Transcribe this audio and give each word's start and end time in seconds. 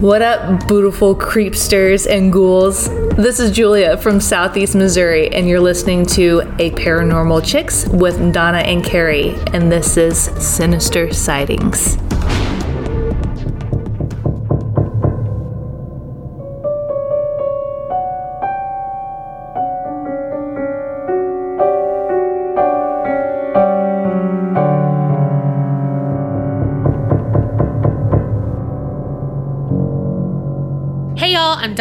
What 0.00 0.22
up, 0.22 0.66
beautiful 0.66 1.14
creepsters 1.14 2.10
and 2.10 2.32
ghouls? 2.32 2.88
This 3.16 3.38
is 3.38 3.50
Julia 3.52 3.96
from 3.96 4.20
Southeast 4.20 4.74
Missouri, 4.74 5.28
and 5.32 5.48
you're 5.48 5.60
listening 5.60 6.06
to 6.06 6.40
A 6.58 6.70
Paranormal 6.72 7.44
Chicks 7.44 7.86
with 7.88 8.32
Donna 8.32 8.58
and 8.58 8.84
Carrie, 8.84 9.36
and 9.52 9.70
this 9.70 9.96
is 9.96 10.18
Sinister 10.18 11.12
Sightings. 11.12 11.96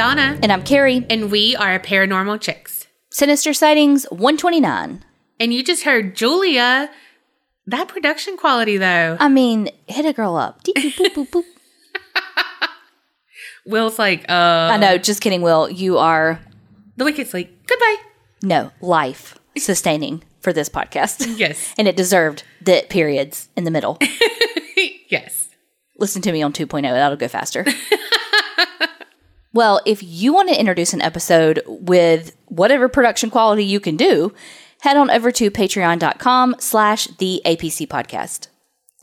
Donna, 0.02 0.40
And 0.42 0.52
I'm 0.52 0.64
Carrie. 0.64 1.06
and 1.12 1.30
we 1.30 1.56
are 1.56 1.78
Paranormal 1.78 2.42
Chicks. 2.42 2.88
Sinister 3.12 3.54
Sightings 3.54 4.06
129. 4.06 5.06
And 5.40 5.54
you 5.54 5.64
just 5.64 5.84
heard 5.84 6.16
Julia. 6.16 6.90
That 7.68 7.88
production 7.88 8.36
quality, 8.36 8.78
though. 8.78 9.16
I 9.20 9.30
mean, 9.30 9.70
hit 9.86 10.08
a 10.08 10.12
girl 10.14 10.38
up. 10.38 10.62
Will's 13.68 14.00
like, 14.00 14.22
uh, 14.28 14.70
I 14.72 14.78
know, 14.78 14.98
just 14.98 15.22
kidding, 15.22 15.44
Will. 15.44 15.70
You 15.70 16.00
are, 16.00 16.40
the 16.98 17.04
wicked's 17.06 17.32
like, 17.32 17.52
goodbye. 17.68 17.98
no, 18.42 18.72
life 18.82 19.38
sustaining 19.56 20.24
for 20.40 20.52
this 20.52 20.68
podcast. 20.68 21.28
Yes. 21.38 21.76
and 21.78 21.88
it 21.88 21.96
deserved 21.96 22.42
the 22.60 22.84
periods 22.90 23.50
in 23.56 23.66
the 23.66 23.72
middle. 23.72 24.00
yes. 25.12 25.50
Listen 26.00 26.24
to 26.24 26.32
me 26.32 26.42
on 26.42 26.54
2.0, 26.54 26.82
that'll 26.82 27.18
go 27.18 27.28
faster. 27.28 27.68
Well, 29.54 29.82
if 29.86 30.02
you 30.02 30.34
want 30.34 30.50
to 30.50 30.60
introduce 30.60 30.94
an 30.94 31.02
episode 31.02 31.62
with 31.68 32.36
whatever 32.46 32.88
production 32.88 33.30
quality 33.30 33.66
you 33.66 33.80
can 33.80 33.98
do, 33.98 34.34
head 34.82 34.98
on 34.98 35.12
over 35.12 35.32
to 35.32 35.52
patreon.com 35.52 36.56
slash 36.60 37.08
the 37.18 37.42
APC 37.46 37.88
podcast. 37.88 38.48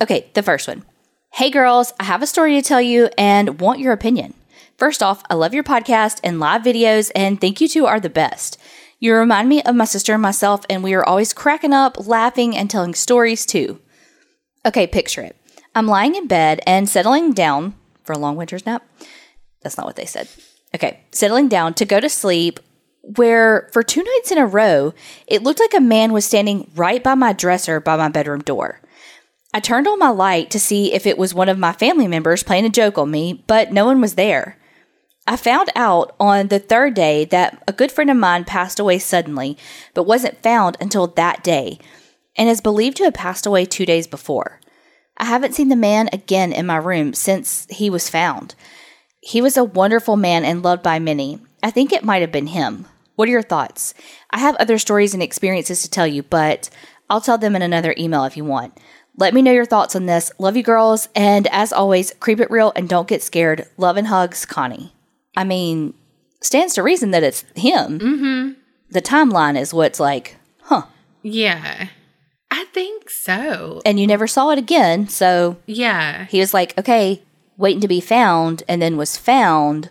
Okay, 0.00 0.30
the 0.34 0.42
first 0.42 0.68
one. 0.68 0.84
Hey 1.32 1.50
girls, 1.50 1.92
I 2.00 2.04
have 2.04 2.22
a 2.22 2.26
story 2.26 2.54
to 2.54 2.66
tell 2.66 2.80
you 2.80 3.10
and 3.18 3.60
want 3.60 3.80
your 3.80 3.92
opinion. 3.92 4.34
First 4.78 5.02
off, 5.02 5.22
I 5.28 5.34
love 5.34 5.52
your 5.54 5.64
podcast 5.64 6.20
and 6.22 6.40
live 6.40 6.62
videos, 6.62 7.10
and 7.14 7.40
think 7.40 7.60
you 7.60 7.68
two 7.68 7.86
are 7.86 8.00
the 8.00 8.08
best. 8.08 8.58
You 9.00 9.14
remind 9.14 9.48
me 9.48 9.62
of 9.62 9.74
my 9.74 9.84
sister 9.84 10.14
and 10.14 10.22
myself, 10.22 10.64
and 10.70 10.82
we 10.82 10.94
are 10.94 11.04
always 11.04 11.32
cracking 11.32 11.72
up, 11.72 12.06
laughing, 12.06 12.56
and 12.56 12.70
telling 12.70 12.94
stories 12.94 13.44
too. 13.44 13.80
Okay, 14.64 14.86
picture 14.86 15.20
it. 15.20 15.36
I'm 15.74 15.86
lying 15.86 16.14
in 16.14 16.26
bed 16.26 16.60
and 16.66 16.88
settling 16.88 17.32
down 17.32 17.74
for 18.02 18.12
a 18.12 18.18
long 18.18 18.36
winter's 18.36 18.66
nap. 18.66 18.84
That's 19.62 19.76
not 19.76 19.86
what 19.86 19.96
they 19.96 20.06
said. 20.06 20.28
Okay, 20.74 21.00
settling 21.12 21.48
down 21.48 21.74
to 21.74 21.84
go 21.84 22.00
to 22.00 22.08
sleep, 22.08 22.60
where 23.02 23.68
for 23.72 23.82
two 23.82 24.02
nights 24.02 24.30
in 24.30 24.38
a 24.38 24.46
row, 24.46 24.92
it 25.26 25.42
looked 25.42 25.60
like 25.60 25.74
a 25.74 25.80
man 25.80 26.12
was 26.12 26.24
standing 26.24 26.70
right 26.74 27.02
by 27.02 27.14
my 27.14 27.32
dresser 27.32 27.80
by 27.80 27.96
my 27.96 28.08
bedroom 28.08 28.40
door. 28.40 28.80
I 29.54 29.60
turned 29.60 29.88
on 29.88 29.98
my 29.98 30.10
light 30.10 30.50
to 30.50 30.60
see 30.60 30.92
if 30.92 31.06
it 31.06 31.16
was 31.16 31.32
one 31.32 31.48
of 31.48 31.58
my 31.58 31.72
family 31.72 32.06
members 32.06 32.42
playing 32.42 32.66
a 32.66 32.70
joke 32.70 32.98
on 32.98 33.10
me, 33.10 33.44
but 33.46 33.72
no 33.72 33.86
one 33.86 34.00
was 34.00 34.14
there. 34.14 34.58
I 35.26 35.36
found 35.36 35.70
out 35.74 36.14
on 36.20 36.48
the 36.48 36.58
third 36.58 36.94
day 36.94 37.24
that 37.26 37.62
a 37.66 37.72
good 37.72 37.90
friend 37.90 38.10
of 38.10 38.16
mine 38.16 38.44
passed 38.44 38.78
away 38.78 38.98
suddenly, 38.98 39.56
but 39.94 40.04
wasn't 40.04 40.42
found 40.42 40.76
until 40.80 41.06
that 41.06 41.42
day, 41.42 41.78
and 42.36 42.48
is 42.48 42.60
believed 42.60 42.98
to 42.98 43.04
have 43.04 43.14
passed 43.14 43.46
away 43.46 43.64
two 43.64 43.86
days 43.86 44.06
before. 44.06 44.60
I 45.16 45.24
haven't 45.24 45.54
seen 45.54 45.68
the 45.68 45.76
man 45.76 46.08
again 46.12 46.52
in 46.52 46.66
my 46.66 46.76
room 46.76 47.12
since 47.12 47.66
he 47.70 47.90
was 47.90 48.08
found. 48.08 48.54
He 49.20 49.40
was 49.42 49.56
a 49.56 49.64
wonderful 49.64 50.16
man 50.16 50.44
and 50.44 50.62
loved 50.62 50.82
by 50.82 50.98
many. 50.98 51.40
I 51.62 51.70
think 51.70 51.92
it 51.92 52.04
might 52.04 52.22
have 52.22 52.32
been 52.32 52.48
him. 52.48 52.86
What 53.16 53.28
are 53.28 53.32
your 53.32 53.42
thoughts? 53.42 53.94
I 54.30 54.38
have 54.38 54.54
other 54.56 54.78
stories 54.78 55.12
and 55.14 55.22
experiences 55.22 55.82
to 55.82 55.90
tell 55.90 56.06
you, 56.06 56.22
but 56.22 56.70
I'll 57.10 57.20
tell 57.20 57.38
them 57.38 57.56
in 57.56 57.62
another 57.62 57.94
email 57.98 58.24
if 58.24 58.36
you 58.36 58.44
want. 58.44 58.78
Let 59.16 59.34
me 59.34 59.42
know 59.42 59.50
your 59.52 59.64
thoughts 59.66 59.96
on 59.96 60.06
this. 60.06 60.30
Love 60.38 60.56
you 60.56 60.62
girls, 60.62 61.08
and 61.16 61.48
as 61.48 61.72
always, 61.72 62.14
creep 62.20 62.38
it 62.38 62.50
real 62.50 62.72
and 62.76 62.88
don't 62.88 63.08
get 63.08 63.22
scared. 63.22 63.66
Love 63.76 63.96
and 63.96 64.06
hugs, 64.06 64.46
Connie. 64.46 64.92
I 65.36 65.42
mean, 65.42 65.94
stands 66.40 66.74
to 66.74 66.84
reason 66.84 67.10
that 67.10 67.24
it's 67.24 67.44
him. 67.56 67.98
Mm-hmm. 67.98 68.52
The 68.90 69.02
timeline 69.02 69.58
is 69.60 69.74
what's 69.74 69.98
like, 69.98 70.36
huh. 70.62 70.82
Yeah. 71.22 71.88
I 72.52 72.64
think 72.66 73.10
so. 73.10 73.80
And 73.84 73.98
you 73.98 74.06
never 74.06 74.28
saw 74.28 74.50
it 74.50 74.58
again, 74.58 75.08
so 75.08 75.56
Yeah. 75.66 76.26
he 76.26 76.38
was 76.38 76.54
like, 76.54 76.78
okay, 76.78 77.22
waiting 77.58 77.82
to 77.82 77.88
be 77.88 78.00
found, 78.00 78.62
and 78.66 78.80
then 78.80 78.96
was 78.96 79.18
found. 79.18 79.90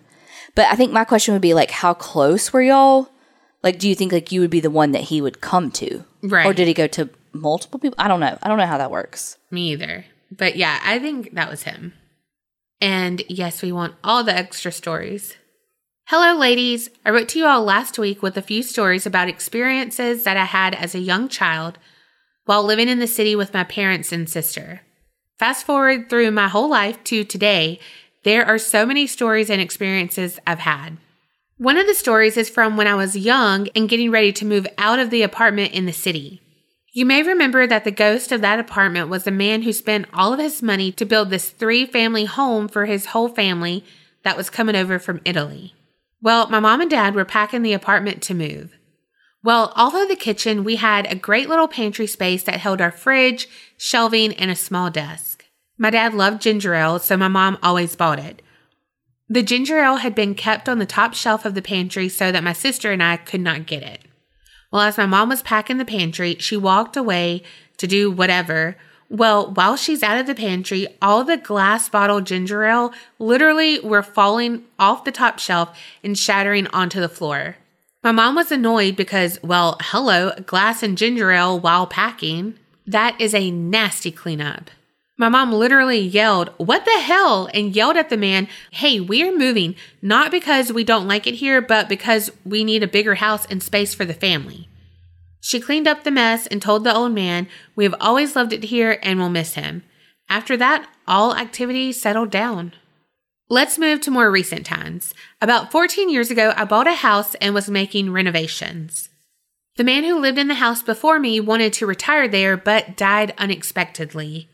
But 0.56 0.66
I 0.68 0.76
think 0.76 0.92
my 0.92 1.04
question 1.04 1.34
would 1.34 1.42
be 1.42 1.54
like, 1.54 1.70
how 1.70 1.94
close 1.94 2.52
were 2.52 2.64
y'all? 2.64 3.10
Like, 3.62 3.78
do 3.78 3.88
you 3.88 3.94
think 3.94 4.12
like 4.12 4.32
you 4.32 4.42
would 4.42 4.50
be 4.50 4.60
the 4.60 4.72
one 4.72 4.94
that 4.94 5.04
he 5.04 5.22
would 5.22 5.42
come 5.42 5.70
to, 5.72 6.04
Right. 6.24 6.46
Or 6.46 6.54
did 6.54 6.68
he 6.68 6.74
go 6.74 6.88
to 6.88 7.10
multiple 7.34 7.80
people? 7.80 7.96
I 7.98 8.08
don't 8.08 8.20
know. 8.20 8.38
I 8.42 8.48
don't 8.48 8.58
know 8.58 8.66
how 8.66 8.78
that 8.78 8.92
works. 8.92 9.38
Me 9.52 9.72
either. 9.72 10.06
But 10.32 10.56
yeah, 10.56 10.80
I 10.84 11.00
think 11.00 11.34
that 11.34 11.50
was 11.50 11.64
him. 11.64 11.94
And 12.82 13.24
yes, 13.30 13.62
we 13.62 13.72
want 13.72 13.96
all 14.04 14.24
the 14.24 14.36
extra 14.36 14.72
stories. 14.72 15.36
Hello, 16.06 16.38
ladies. 16.38 16.90
I 17.06 17.10
wrote 17.10 17.30
to 17.30 17.40
you 17.40 17.46
all 17.46 17.64
last 17.64 18.00
week 18.00 18.22
with 18.22 18.38
a 18.38 18.42
few 18.42 18.64
stories 18.64 19.06
about 19.06 19.28
experiences 19.28 20.24
that 20.24 20.38
I 20.38 20.46
had 20.46 20.74
as 20.74 20.96
a 20.96 21.00
young 21.00 21.28
child 21.28 21.78
while 22.46 22.64
living 22.64 22.88
in 22.88 23.00
the 23.00 23.08
city 23.08 23.36
with 23.36 23.54
my 23.54 23.64
parents 23.64 24.12
and 24.12 24.30
sister. 24.30 24.82
Fast 25.38 25.68
forward 25.68 26.10
through 26.10 26.32
my 26.32 26.48
whole 26.48 26.68
life 26.68 27.04
to 27.06 27.24
today, 27.24 27.80
there 28.24 28.44
are 28.44 28.58
so 28.58 28.88
many 28.88 29.06
stories 29.06 29.52
and 29.52 29.62
experiences 29.62 30.40
I've 30.48 30.60
had. 30.60 30.98
One 31.58 31.78
of 31.78 31.86
the 31.86 31.94
stories 31.94 32.38
is 32.38 32.50
from 32.50 32.76
when 32.76 32.88
I 32.88 32.96
was 32.96 33.16
young 33.16 33.68
and 33.76 33.88
getting 33.88 34.10
ready 34.10 34.34
to 34.34 34.46
move 34.46 34.66
out 34.80 34.98
of 34.98 35.12
the 35.12 35.22
apartment 35.22 35.74
in 35.74 35.86
the 35.86 35.94
city. 35.94 36.42
You 36.92 37.06
may 37.06 37.22
remember 37.22 37.68
that 37.68 37.84
the 37.84 37.92
ghost 37.92 38.32
of 38.32 38.42
that 38.42 38.60
apartment 38.60 39.10
was 39.10 39.28
a 39.28 39.32
man 39.32 39.62
who 39.62 39.74
spent 39.74 40.08
all 40.12 40.34
of 40.34 40.40
his 40.40 40.64
money 40.64 40.92
to 40.94 41.06
build 41.06 41.30
this 41.30 41.52
three 41.52 41.86
family 41.86 42.26
home 42.26 42.68
for 42.68 42.86
his 42.86 43.08
whole 43.08 43.30
family 43.30 43.84
that 44.24 44.38
was 44.38 44.50
coming 44.50 44.76
over 44.76 44.98
from 44.98 45.22
Italy. 45.24 45.76
Well, 46.20 46.50
my 46.50 46.60
mom 46.60 46.82
and 46.82 46.90
dad 46.90 47.14
were 47.14 47.26
packing 47.26 47.62
the 47.62 47.74
apartment 47.74 48.24
to 48.24 48.34
move. 48.34 48.76
Well, 49.48 49.72
although 49.78 50.06
the 50.06 50.18
kitchen, 50.18 50.66
we 50.66 50.76
had 50.76 51.10
a 51.10 51.16
great 51.16 51.48
little 51.48 51.70
pantry 51.70 52.06
space 52.06 52.44
that 52.44 52.60
held 52.60 52.82
our 52.82 52.92
fridge, 52.92 53.48
shelving, 53.78 54.34
and 54.34 54.52
a 54.52 54.58
small 54.58 54.90
desk. 54.90 55.46
My 55.78 55.90
dad 55.90 56.14
loved 56.14 56.42
ginger 56.42 56.74
ale, 56.74 57.00
so 57.00 57.16
my 57.16 57.30
mom 57.30 57.58
always 57.64 57.96
bought 57.96 58.20
it. 58.20 58.42
The 59.30 59.42
ginger 59.42 59.80
ale 59.80 59.96
had 60.04 60.14
been 60.14 60.36
kept 60.36 60.68
on 60.68 60.80
the 60.80 60.86
top 60.86 61.14
shelf 61.14 61.46
of 61.46 61.54
the 61.54 61.62
pantry 61.62 62.10
so 62.10 62.30
that 62.30 62.44
my 62.44 62.52
sister 62.52 62.92
and 62.92 63.02
I 63.02 63.16
could 63.16 63.40
not 63.40 63.68
get 63.68 63.84
it. 63.84 64.02
Well, 64.70 64.82
as 64.82 64.98
my 64.98 65.06
mom 65.06 65.30
was 65.30 65.42
packing 65.42 65.78
the 65.78 65.86
pantry, 65.86 66.36
she 66.40 66.58
walked 66.58 66.98
away 66.98 67.42
to 67.78 67.88
do 67.88 68.12
whatever. 68.12 68.76
Well, 69.10 69.54
while 69.54 69.78
she's 69.78 70.04
out 70.04 70.20
of 70.20 70.28
the 70.28 70.36
pantry, 70.36 70.88
all 71.02 71.24
the 71.24 71.38
glass 71.38 71.88
bottle 71.88 72.20
ginger 72.20 72.66
ale 72.66 72.92
literally 73.18 73.80
were 73.80 74.04
falling 74.04 74.66
off 74.78 75.06
the 75.06 75.14
top 75.14 75.40
shelf 75.40 75.74
and 76.04 76.18
shattering 76.18 76.68
onto 76.74 77.00
the 77.00 77.08
floor. 77.08 77.56
My 78.04 78.12
mom 78.12 78.36
was 78.36 78.52
annoyed 78.52 78.96
because, 78.96 79.42
well, 79.44 79.78
hello, 79.82 80.32
glass 80.46 80.84
and 80.84 80.98
ginger 80.98 81.32
ale 81.32 81.60
while 81.60 81.88
packing. 81.88 82.56
That 82.86 83.20
is 83.20 83.34
a 83.34 83.52
nasty 83.52 84.12
cleanup. 84.12 84.70
My 85.18 85.30
mom 85.30 85.52
literally 85.52 86.00
yelled, 86.00 86.52
What 86.58 86.86
the 86.86 87.00
hell? 87.00 87.50
and 87.54 87.76
yelled 87.76 87.98
at 87.98 88.10
the 88.10 88.18
man, 88.18 88.48
Hey, 88.72 89.00
we're 89.00 89.36
moving, 89.36 89.76
not 90.02 90.30
because 90.30 90.72
we 90.72 90.84
don't 90.84 91.08
like 91.08 91.26
it 91.26 91.36
here, 91.36 91.60
but 91.60 91.90
because 91.90 92.32
we 92.46 92.64
need 92.64 92.84
a 92.84 92.88
bigger 92.88 93.16
house 93.16 93.46
and 93.48 93.64
space 93.64 93.96
for 93.96 94.06
the 94.06 94.14
family. 94.14 94.70
She 95.42 95.60
cleaned 95.60 95.88
up 95.88 96.04
the 96.04 96.12
mess 96.12 96.46
and 96.46 96.62
told 96.62 96.84
the 96.84 96.94
old 96.94 97.14
man, 97.14 97.48
We 97.76 97.84
have 97.84 97.96
always 98.00 98.36
loved 98.36 98.54
it 98.54 98.66
here 98.66 99.00
and 99.02 99.20
will 99.20 99.30
miss 99.30 99.56
him. 99.56 99.84
After 100.30 100.56
that, 100.58 100.88
all 101.08 101.36
activity 101.36 101.92
settled 101.94 102.30
down. 102.30 102.74
Let's 103.50 103.80
move 103.80 104.02
to 104.02 104.12
more 104.12 104.30
recent 104.30 104.66
times. 104.66 105.14
About 105.42 105.72
14 105.72 106.10
years 106.10 106.30
ago, 106.30 106.54
I 106.58 106.66
bought 106.66 106.88
a 106.88 106.96
house 106.96 107.34
and 107.36 107.54
was 107.54 107.70
making 107.70 108.12
renovations. 108.12 109.08
The 109.78 109.86
man 109.86 110.04
who 110.04 110.20
lived 110.20 110.38
in 110.38 110.50
the 110.50 110.56
house 110.56 110.82
before 110.82 111.18
me 111.18 111.40
wanted 111.40 111.72
to 111.74 111.86
retire 111.86 112.28
there 112.28 112.58
but 112.58 112.98
died 112.98 113.34
unexpectedly. 113.38 114.50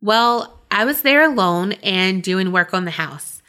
Well, 0.00 0.62
I 0.70 0.86
was 0.86 1.02
there 1.02 1.22
alone 1.22 1.72
and 1.82 2.22
doing 2.22 2.52
work 2.52 2.72
on 2.72 2.86
the 2.86 2.92
house. 2.92 3.42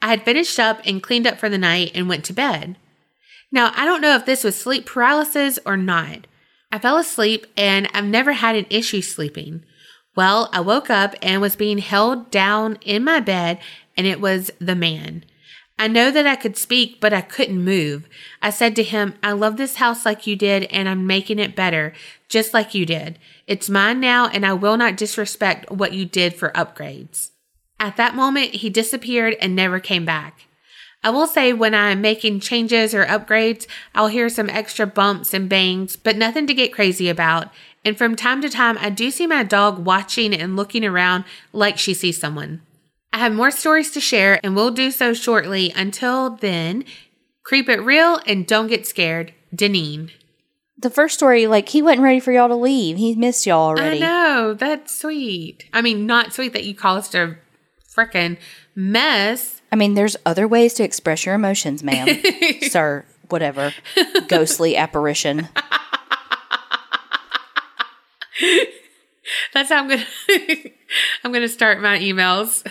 I 0.00 0.08
had 0.08 0.22
finished 0.22 0.58
up 0.58 0.80
and 0.86 1.02
cleaned 1.02 1.26
up 1.26 1.38
for 1.38 1.50
the 1.50 1.58
night 1.58 1.90
and 1.94 2.08
went 2.08 2.24
to 2.26 2.32
bed. 2.32 2.76
Now, 3.52 3.72
I 3.76 3.84
don't 3.84 4.00
know 4.00 4.14
if 4.14 4.24
this 4.24 4.42
was 4.42 4.56
sleep 4.56 4.86
paralysis 4.86 5.58
or 5.66 5.76
not. 5.76 6.26
I 6.72 6.78
fell 6.78 6.96
asleep 6.96 7.46
and 7.58 7.90
I've 7.92 8.04
never 8.04 8.32
had 8.32 8.56
an 8.56 8.66
issue 8.70 9.02
sleeping. 9.02 9.64
Well, 10.16 10.48
I 10.52 10.60
woke 10.60 10.88
up 10.88 11.14
and 11.20 11.40
was 11.40 11.56
being 11.56 11.78
held 11.78 12.30
down 12.30 12.78
in 12.82 13.04
my 13.04 13.20
bed, 13.20 13.60
and 13.98 14.06
it 14.06 14.20
was 14.20 14.50
the 14.58 14.76
man. 14.76 15.24
I 15.78 15.86
know 15.86 16.10
that 16.10 16.26
I 16.26 16.36
could 16.36 16.56
speak, 16.56 17.00
but 17.00 17.12
I 17.12 17.20
couldn't 17.20 17.62
move. 17.62 18.08
I 18.40 18.50
said 18.50 18.74
to 18.76 18.82
him, 18.82 19.14
I 19.22 19.32
love 19.32 19.56
this 19.56 19.76
house 19.76 20.06
like 20.06 20.26
you 20.26 20.34
did, 20.34 20.64
and 20.64 20.88
I'm 20.88 21.06
making 21.06 21.38
it 21.38 21.54
better, 21.54 21.92
just 22.28 22.54
like 22.54 22.74
you 22.74 22.86
did. 22.86 23.18
It's 23.46 23.68
mine 23.68 24.00
now, 24.00 24.28
and 24.28 24.46
I 24.46 24.54
will 24.54 24.76
not 24.76 24.96
disrespect 24.96 25.70
what 25.70 25.92
you 25.92 26.04
did 26.04 26.34
for 26.34 26.50
upgrades. 26.50 27.30
At 27.78 27.96
that 27.96 28.16
moment, 28.16 28.56
he 28.56 28.70
disappeared 28.70 29.36
and 29.40 29.54
never 29.54 29.78
came 29.78 30.04
back. 30.04 30.46
I 31.04 31.10
will 31.10 31.28
say 31.28 31.52
when 31.52 31.76
I'm 31.76 32.00
making 32.00 32.40
changes 32.40 32.92
or 32.92 33.04
upgrades, 33.04 33.68
I'll 33.94 34.08
hear 34.08 34.28
some 34.28 34.50
extra 34.50 34.84
bumps 34.84 35.32
and 35.32 35.48
bangs, 35.48 35.94
but 35.94 36.16
nothing 36.16 36.48
to 36.48 36.54
get 36.54 36.72
crazy 36.72 37.08
about. 37.08 37.50
And 37.84 37.96
from 37.96 38.16
time 38.16 38.42
to 38.42 38.48
time, 38.48 38.76
I 38.80 38.90
do 38.90 39.12
see 39.12 39.28
my 39.28 39.44
dog 39.44 39.84
watching 39.84 40.34
and 40.34 40.56
looking 40.56 40.84
around 40.84 41.24
like 41.52 41.78
she 41.78 41.94
sees 41.94 42.18
someone. 42.18 42.62
I 43.12 43.18
have 43.18 43.32
more 43.32 43.50
stories 43.50 43.90
to 43.92 44.00
share 44.00 44.38
and 44.44 44.54
we'll 44.54 44.70
do 44.70 44.90
so 44.90 45.14
shortly. 45.14 45.72
Until 45.74 46.30
then, 46.30 46.84
creep 47.42 47.68
it 47.68 47.80
real 47.80 48.20
and 48.26 48.46
don't 48.46 48.68
get 48.68 48.86
scared. 48.86 49.32
Deneen. 49.54 50.10
The 50.80 50.90
first 50.90 51.14
story, 51.14 51.46
like 51.46 51.70
he 51.70 51.82
wasn't 51.82 52.02
ready 52.02 52.20
for 52.20 52.30
y'all 52.30 52.48
to 52.48 52.54
leave. 52.54 52.96
He 52.96 53.14
missed 53.16 53.46
y'all 53.46 53.68
already. 53.68 53.96
I 53.96 54.06
know. 54.06 54.54
That's 54.54 54.96
sweet. 54.96 55.64
I 55.72 55.82
mean, 55.82 56.06
not 56.06 56.32
sweet 56.32 56.52
that 56.52 56.64
you 56.64 56.74
call 56.74 56.96
caused 56.96 57.14
a 57.14 57.36
frickin' 57.98 58.36
mess. 58.76 59.60
I 59.72 59.76
mean, 59.76 59.94
there's 59.94 60.16
other 60.24 60.46
ways 60.46 60.74
to 60.74 60.84
express 60.84 61.26
your 61.26 61.34
emotions, 61.34 61.82
ma'am, 61.82 62.22
sir, 62.62 63.04
whatever, 63.28 63.74
ghostly 64.28 64.76
apparition. 64.76 65.48
That's 69.52 69.68
how 69.70 69.82
I'm 69.82 69.88
gonna 69.88 70.04
I'm 71.24 71.32
gonna 71.32 71.48
start 71.48 71.80
my 71.80 71.98
emails. 71.98 72.64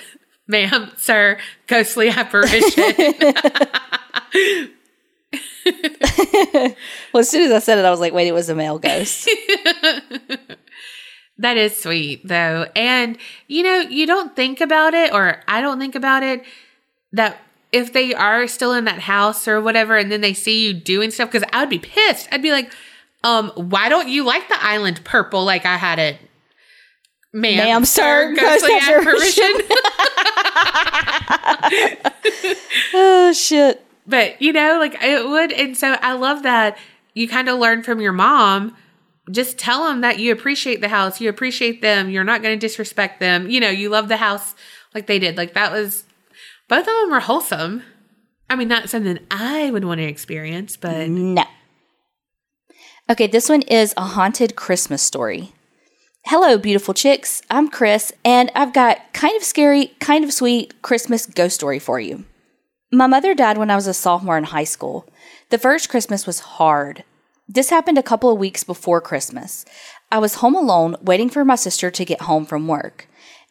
Ma'am, 0.47 0.91
sir, 0.95 1.37
ghostly 1.67 2.09
apparition. 2.09 2.93
Well, 7.13 7.21
as 7.21 7.29
soon 7.29 7.43
as 7.43 7.51
I 7.51 7.59
said 7.59 7.77
it, 7.77 7.85
I 7.85 7.89
was 7.89 7.99
like, 7.99 8.13
wait, 8.13 8.27
it 8.27 8.33
was 8.33 8.49
a 8.49 8.55
male 8.55 8.79
ghost. 8.79 9.25
that 11.37 11.57
is 11.57 11.81
sweet 11.81 12.27
though. 12.27 12.67
And 12.75 13.17
you 13.47 13.63
know, 13.63 13.79
you 13.79 14.05
don't 14.05 14.35
think 14.35 14.61
about 14.61 14.93
it, 14.93 15.13
or 15.13 15.41
I 15.47 15.61
don't 15.61 15.79
think 15.79 15.95
about 15.95 16.23
it, 16.23 16.43
that 17.13 17.37
if 17.71 17.93
they 17.93 18.13
are 18.13 18.47
still 18.47 18.73
in 18.73 18.85
that 18.85 18.99
house 18.99 19.47
or 19.47 19.61
whatever, 19.61 19.97
and 19.97 20.11
then 20.11 20.21
they 20.21 20.33
see 20.33 20.67
you 20.67 20.73
doing 20.73 21.11
stuff, 21.11 21.31
because 21.31 21.47
I 21.51 21.61
would 21.61 21.69
be 21.69 21.79
pissed. 21.79 22.27
I'd 22.31 22.41
be 22.41 22.51
like, 22.51 22.73
um, 23.23 23.51
why 23.55 23.89
don't 23.89 24.07
you 24.07 24.23
like 24.23 24.47
the 24.47 24.63
island 24.63 25.03
purple 25.03 25.43
like 25.43 25.65
I 25.65 25.77
had 25.77 25.99
it? 25.99 26.17
Ma'am, 27.37 27.57
Ma'am, 27.57 27.85
sir, 27.85 28.33
ghostly 28.35 28.69
ghost 28.69 28.89
apparition. 28.89 29.45
oh, 32.95 33.31
shit. 33.31 33.85
but 34.07 34.41
you 34.41 34.51
know, 34.51 34.79
like 34.79 34.97
it 35.03 35.27
would, 35.27 35.51
and 35.51 35.77
so 35.77 35.97
I 36.01 36.13
love 36.13 36.41
that 36.43 36.79
you 37.13 37.27
kind 37.27 37.47
of 37.47 37.59
learn 37.59 37.83
from 37.83 38.01
your 38.01 38.13
mom. 38.13 38.75
Just 39.29 39.59
tell 39.59 39.85
them 39.85 40.01
that 40.01 40.17
you 40.17 40.31
appreciate 40.31 40.81
the 40.81 40.87
house, 40.87 41.21
you 41.21 41.29
appreciate 41.29 41.81
them, 41.81 42.09
you're 42.09 42.23
not 42.23 42.41
going 42.41 42.57
to 42.57 42.67
disrespect 42.67 43.19
them. 43.19 43.49
You 43.49 43.59
know, 43.59 43.69
you 43.69 43.89
love 43.89 44.07
the 44.07 44.17
house 44.17 44.55
like 44.95 45.05
they 45.05 45.19
did. 45.19 45.37
Like 45.37 45.53
that 45.53 45.71
was, 45.71 46.05
both 46.67 46.87
of 46.87 46.95
them 47.01 47.11
were 47.11 47.19
wholesome. 47.19 47.83
I 48.49 48.55
mean, 48.55 48.69
not 48.69 48.89
something 48.89 49.19
I 49.29 49.69
would 49.69 49.85
want 49.85 49.99
to 49.99 50.05
experience, 50.05 50.77
but 50.77 51.09
No. 51.09 51.43
Okay, 53.09 53.27
this 53.27 53.47
one 53.47 53.61
is 53.63 53.93
a 53.95 54.03
haunted 54.03 54.55
Christmas 54.55 55.01
story. 55.01 55.53
Hello, 56.29 56.57
beautiful 56.57 56.93
chicks. 56.93 57.41
I'm 57.49 57.69
Chris, 57.69 58.11
and 58.25 58.51
I've 58.53 58.73
got 58.73 59.13
kind 59.13 59.37
of 59.37 59.45
scary, 59.45 59.93
kind 60.01 60.25
of 60.25 60.33
sweet 60.33 60.81
Christmas 60.81 61.25
ghost 61.25 61.55
story 61.55 61.79
for 61.79 62.01
you. 62.01 62.25
My 62.91 63.07
mother 63.07 63.33
died 63.33 63.57
when 63.57 63.71
I 63.71 63.77
was 63.77 63.87
a 63.87 63.93
sophomore 63.93 64.37
in 64.37 64.43
high 64.43 64.65
school. 64.65 65.07
The 65.51 65.57
first 65.57 65.87
Christmas 65.87 66.27
was 66.27 66.41
hard. 66.41 67.05
This 67.47 67.69
happened 67.69 67.97
a 67.97 68.03
couple 68.03 68.29
of 68.29 68.39
weeks 68.39 68.65
before 68.65 68.99
Christmas. 68.99 69.63
I 70.11 70.17
was 70.17 70.35
home 70.35 70.53
alone 70.53 70.97
waiting 71.01 71.29
for 71.29 71.45
my 71.45 71.55
sister 71.55 71.89
to 71.91 72.03
get 72.03 72.23
home 72.23 72.45
from 72.45 72.67
work. 72.67 73.07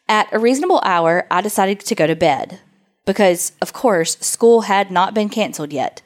At 0.07 0.31
a 0.31 0.37
reasonable 0.37 0.81
hour, 0.85 1.25
I 1.31 1.41
decided 1.41 1.79
to 1.79 1.95
go 1.95 2.05
to 2.05 2.15
bed 2.15 2.59
because, 3.07 3.53
of 3.59 3.73
course, 3.73 4.19
school 4.19 4.61
had 4.61 4.91
not 4.91 5.15
been 5.15 5.29
canceled 5.29 5.73
yet. 5.73 6.03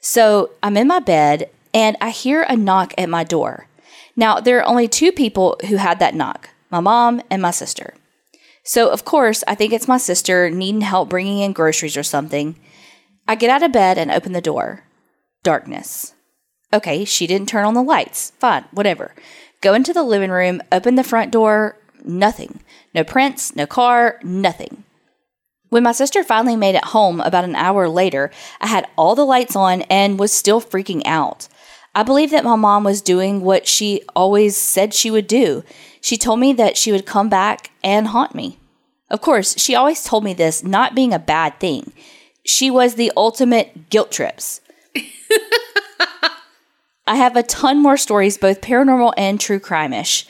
So 0.00 0.50
I'm 0.60 0.76
in 0.76 0.88
my 0.88 0.98
bed 0.98 1.50
and 1.72 1.96
I 2.00 2.10
hear 2.10 2.42
a 2.42 2.56
knock 2.56 2.94
at 2.98 3.08
my 3.08 3.22
door. 3.22 3.68
Now, 4.16 4.40
there 4.40 4.58
are 4.58 4.66
only 4.66 4.88
two 4.88 5.12
people 5.12 5.58
who 5.68 5.76
had 5.76 5.98
that 5.98 6.14
knock 6.14 6.50
my 6.70 6.80
mom 6.80 7.20
and 7.30 7.42
my 7.42 7.50
sister. 7.50 7.94
So, 8.62 8.90
of 8.90 9.04
course, 9.04 9.42
I 9.48 9.54
think 9.54 9.72
it's 9.72 9.88
my 9.88 9.98
sister 9.98 10.50
needing 10.50 10.82
help 10.82 11.08
bringing 11.08 11.38
in 11.40 11.52
groceries 11.52 11.96
or 11.96 12.02
something. 12.02 12.58
I 13.26 13.34
get 13.34 13.50
out 13.50 13.62
of 13.62 13.72
bed 13.72 13.98
and 13.98 14.10
open 14.10 14.32
the 14.32 14.40
door. 14.40 14.84
Darkness. 15.42 16.14
Okay, 16.72 17.04
she 17.04 17.26
didn't 17.26 17.48
turn 17.48 17.64
on 17.64 17.74
the 17.74 17.82
lights. 17.82 18.32
Fine, 18.38 18.66
whatever. 18.70 19.14
Go 19.60 19.74
into 19.74 19.92
the 19.92 20.04
living 20.04 20.30
room, 20.30 20.62
open 20.70 20.94
the 20.94 21.04
front 21.04 21.32
door. 21.32 21.76
Nothing. 22.04 22.60
No 22.94 23.04
prints, 23.04 23.54
no 23.56 23.66
car, 23.66 24.18
nothing. 24.22 24.84
When 25.68 25.82
my 25.82 25.92
sister 25.92 26.24
finally 26.24 26.56
made 26.56 26.74
it 26.74 26.86
home 26.86 27.20
about 27.20 27.44
an 27.44 27.54
hour 27.54 27.88
later, 27.88 28.30
I 28.60 28.66
had 28.66 28.88
all 28.96 29.14
the 29.14 29.24
lights 29.24 29.54
on 29.54 29.82
and 29.82 30.18
was 30.18 30.32
still 30.32 30.60
freaking 30.60 31.02
out. 31.04 31.48
I 31.94 32.02
believe 32.02 32.30
that 32.30 32.44
my 32.44 32.56
mom 32.56 32.84
was 32.84 33.02
doing 33.02 33.40
what 33.40 33.66
she 33.66 34.02
always 34.14 34.56
said 34.56 34.94
she 34.94 35.10
would 35.10 35.26
do. 35.26 35.64
She 36.00 36.16
told 36.16 36.38
me 36.38 36.52
that 36.52 36.76
she 36.76 36.92
would 36.92 37.04
come 37.04 37.28
back 37.28 37.70
and 37.82 38.08
haunt 38.08 38.34
me. 38.34 38.58
Of 39.10 39.20
course, 39.20 39.58
she 39.58 39.74
always 39.74 40.04
told 40.04 40.22
me 40.22 40.32
this 40.32 40.62
not 40.62 40.94
being 40.94 41.12
a 41.12 41.18
bad 41.18 41.58
thing. 41.58 41.92
She 42.44 42.70
was 42.70 42.94
the 42.94 43.12
ultimate 43.16 43.90
guilt 43.90 44.12
trips. 44.12 44.60
I 47.06 47.16
have 47.16 47.34
a 47.34 47.42
ton 47.42 47.82
more 47.82 47.96
stories, 47.96 48.38
both 48.38 48.60
paranormal 48.60 49.14
and 49.16 49.40
true 49.40 49.58
crime 49.58 49.92
ish. 49.92 50.26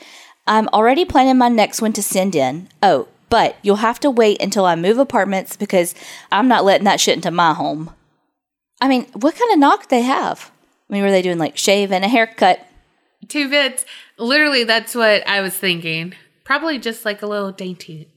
I'm 0.47 0.67
already 0.69 1.05
planning 1.05 1.37
my 1.37 1.47
next 1.47 1.81
one 1.81 1.93
to 1.93 2.01
send 2.01 2.35
in. 2.35 2.69
Oh, 2.81 3.07
but 3.29 3.55
you'll 3.61 3.77
have 3.77 3.99
to 4.01 4.09
wait 4.09 4.41
until 4.41 4.65
I 4.65 4.75
move 4.75 4.97
apartments 4.97 5.55
because 5.55 5.93
I'm 6.31 6.47
not 6.47 6.65
letting 6.65 6.85
that 6.85 6.99
shit 6.99 7.15
into 7.15 7.31
my 7.31 7.53
home. 7.53 7.91
I 8.81 8.87
mean, 8.87 9.05
what 9.13 9.35
kind 9.35 9.53
of 9.53 9.59
knock 9.59 9.89
they 9.89 10.01
have? 10.01 10.50
I 10.91 10.93
mean, 10.93 11.03
were 11.03 11.11
they 11.11 11.21
doing 11.21 11.37
like 11.39 11.57
shave 11.57 11.91
and 11.91 12.03
a 12.03 12.09
haircut? 12.09 12.67
two 13.27 13.49
bits. 13.49 13.85
Literally, 14.17 14.65
that's 14.65 14.93
what 14.93 15.25
I 15.27 15.41
was 15.41 15.55
thinking. 15.55 16.13
Probably 16.43 16.77
just 16.79 17.05
like 17.05 17.21
a 17.21 17.27
little 17.27 17.51
dainty 17.51 18.09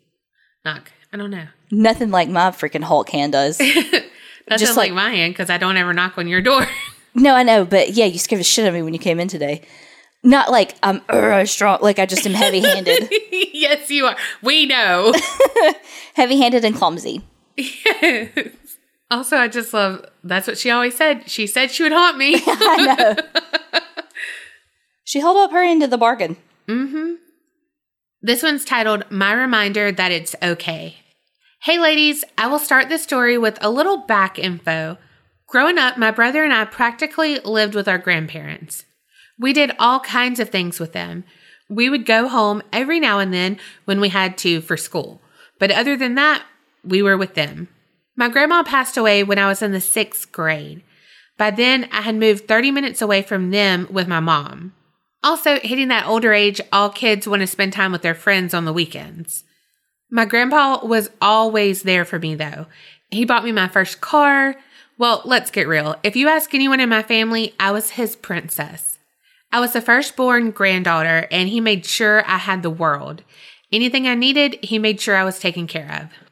knock. 0.64 0.90
I 1.12 1.16
don't 1.16 1.30
know. 1.30 1.46
Nothing 1.70 2.10
like 2.10 2.28
my 2.28 2.50
freaking 2.50 2.82
Hulk 2.82 3.10
hand 3.10 3.32
does. 3.32 3.58
That's 4.46 4.60
Just 4.60 4.76
like, 4.76 4.90
like- 4.90 4.96
my 4.96 5.10
hand 5.10 5.32
because 5.32 5.48
I 5.48 5.56
don't 5.56 5.76
ever 5.76 5.92
knock 5.94 6.18
on 6.18 6.28
your 6.28 6.42
door. 6.42 6.66
no, 7.14 7.34
I 7.34 7.42
know, 7.44 7.64
but 7.64 7.90
yeah, 7.94 8.04
you 8.04 8.18
scared 8.18 8.40
the 8.40 8.44
shit 8.44 8.64
out 8.64 8.68
of 8.68 8.74
me 8.74 8.82
when 8.82 8.92
you 8.92 8.98
came 9.00 9.18
in 9.20 9.28
today. 9.28 9.62
Not 10.22 10.50
like 10.50 10.74
I'm 10.82 11.00
uh, 11.08 11.44
strong, 11.44 11.78
like 11.80 11.98
I 11.98 12.06
just 12.06 12.26
am 12.26 12.32
heavy 12.34 12.60
handed. 12.60 13.08
yes, 13.32 13.90
you 13.90 14.06
are. 14.06 14.16
We 14.42 14.66
know. 14.66 15.14
heavy 16.14 16.38
handed 16.38 16.64
and 16.64 16.74
clumsy. 16.74 17.22
Also, 19.10 19.36
I 19.36 19.48
just 19.48 19.72
love 19.74 20.04
that's 20.22 20.46
what 20.46 20.58
she 20.58 20.70
always 20.70 20.96
said. 20.96 21.28
She 21.28 21.46
said 21.46 21.70
she 21.70 21.82
would 21.82 21.92
haunt 21.92 22.18
me. 22.18 22.42
She 25.04 25.20
held 25.20 25.36
up 25.36 25.52
her 25.52 25.62
end 25.62 25.82
of 25.82 25.90
the 25.90 25.98
bargain. 25.98 26.38
Mm-hmm. 26.66 27.14
This 28.22 28.42
one's 28.42 28.64
titled 28.64 29.04
My 29.10 29.34
Reminder 29.34 29.92
That 29.92 30.10
It's 30.10 30.34
Okay. 30.42 30.96
Hey, 31.62 31.78
ladies, 31.78 32.24
I 32.38 32.46
will 32.46 32.58
start 32.58 32.88
this 32.88 33.02
story 33.02 33.36
with 33.36 33.58
a 33.60 33.70
little 33.70 33.98
back 33.98 34.38
info. 34.38 34.96
Growing 35.46 35.78
up, 35.78 35.98
my 35.98 36.10
brother 36.10 36.42
and 36.42 36.54
I 36.54 36.64
practically 36.64 37.38
lived 37.40 37.74
with 37.74 37.86
our 37.86 37.98
grandparents. 37.98 38.86
We 39.38 39.52
did 39.52 39.76
all 39.78 40.00
kinds 40.00 40.40
of 40.40 40.48
things 40.48 40.80
with 40.80 40.94
them. 40.94 41.24
We 41.68 41.90
would 41.90 42.06
go 42.06 42.28
home 42.28 42.62
every 42.72 42.98
now 42.98 43.18
and 43.18 43.32
then 43.32 43.58
when 43.84 44.00
we 44.00 44.08
had 44.08 44.38
to 44.38 44.62
for 44.62 44.76
school. 44.76 45.20
But 45.58 45.70
other 45.70 45.96
than 45.96 46.14
that, 46.14 46.44
we 46.82 47.02
were 47.02 47.16
with 47.16 47.34
them. 47.34 47.68
My 48.16 48.28
grandma 48.28 48.62
passed 48.62 48.96
away 48.96 49.22
when 49.22 49.38
I 49.38 49.48
was 49.48 49.62
in 49.62 49.72
the 49.72 49.80
sixth 49.80 50.30
grade. 50.30 50.82
By 51.36 51.50
then, 51.50 51.88
I 51.90 52.02
had 52.02 52.14
moved 52.14 52.46
30 52.46 52.70
minutes 52.70 53.02
away 53.02 53.22
from 53.22 53.50
them 53.50 53.88
with 53.90 54.06
my 54.06 54.20
mom. 54.20 54.72
Also, 55.22 55.58
hitting 55.60 55.88
that 55.88 56.06
older 56.06 56.32
age, 56.32 56.60
all 56.70 56.90
kids 56.90 57.26
want 57.26 57.40
to 57.40 57.46
spend 57.46 57.72
time 57.72 57.90
with 57.90 58.02
their 58.02 58.14
friends 58.14 58.54
on 58.54 58.66
the 58.66 58.72
weekends. 58.72 59.42
My 60.10 60.26
grandpa 60.26 60.84
was 60.84 61.10
always 61.20 61.82
there 61.82 62.04
for 62.04 62.18
me, 62.18 62.34
though. 62.34 62.66
He 63.10 63.24
bought 63.24 63.44
me 63.44 63.50
my 63.50 63.68
first 63.68 64.00
car. 64.00 64.54
Well, 64.96 65.22
let's 65.24 65.50
get 65.50 65.66
real. 65.66 65.96
If 66.04 66.14
you 66.14 66.28
ask 66.28 66.54
anyone 66.54 66.78
in 66.78 66.88
my 66.88 67.02
family, 67.02 67.54
I 67.58 67.72
was 67.72 67.90
his 67.90 68.14
princess. 68.14 68.98
I 69.50 69.60
was 69.60 69.72
the 69.72 69.80
firstborn 69.80 70.50
granddaughter, 70.50 71.26
and 71.30 71.48
he 71.48 71.60
made 71.60 71.86
sure 71.86 72.24
I 72.28 72.38
had 72.38 72.62
the 72.62 72.70
world. 72.70 73.22
Anything 73.72 74.06
I 74.06 74.14
needed, 74.14 74.58
he 74.62 74.78
made 74.78 75.00
sure 75.00 75.16
I 75.16 75.24
was 75.24 75.40
taken 75.40 75.66
care 75.66 76.02
of. 76.02 76.23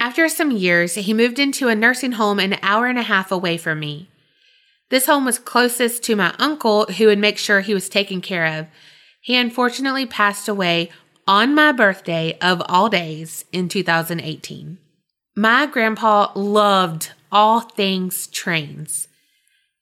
After 0.00 0.28
some 0.28 0.52
years, 0.52 0.94
he 0.94 1.12
moved 1.12 1.38
into 1.38 1.68
a 1.68 1.74
nursing 1.74 2.12
home 2.12 2.38
an 2.38 2.56
hour 2.62 2.86
and 2.86 2.98
a 2.98 3.02
half 3.02 3.32
away 3.32 3.56
from 3.56 3.80
me. 3.80 4.08
This 4.90 5.06
home 5.06 5.24
was 5.24 5.38
closest 5.38 6.02
to 6.04 6.16
my 6.16 6.34
uncle, 6.38 6.86
who 6.86 7.06
would 7.06 7.18
make 7.18 7.36
sure 7.36 7.60
he 7.60 7.74
was 7.74 7.88
taken 7.88 8.20
care 8.20 8.46
of. 8.46 8.66
He 9.20 9.36
unfortunately 9.36 10.06
passed 10.06 10.48
away 10.48 10.90
on 11.26 11.54
my 11.54 11.72
birthday 11.72 12.38
of 12.40 12.62
all 12.66 12.88
days 12.88 13.44
in 13.52 13.68
2018. 13.68 14.78
My 15.36 15.66
grandpa 15.66 16.32
loved 16.34 17.12
all 17.30 17.60
things 17.60 18.28
trains. 18.28 19.08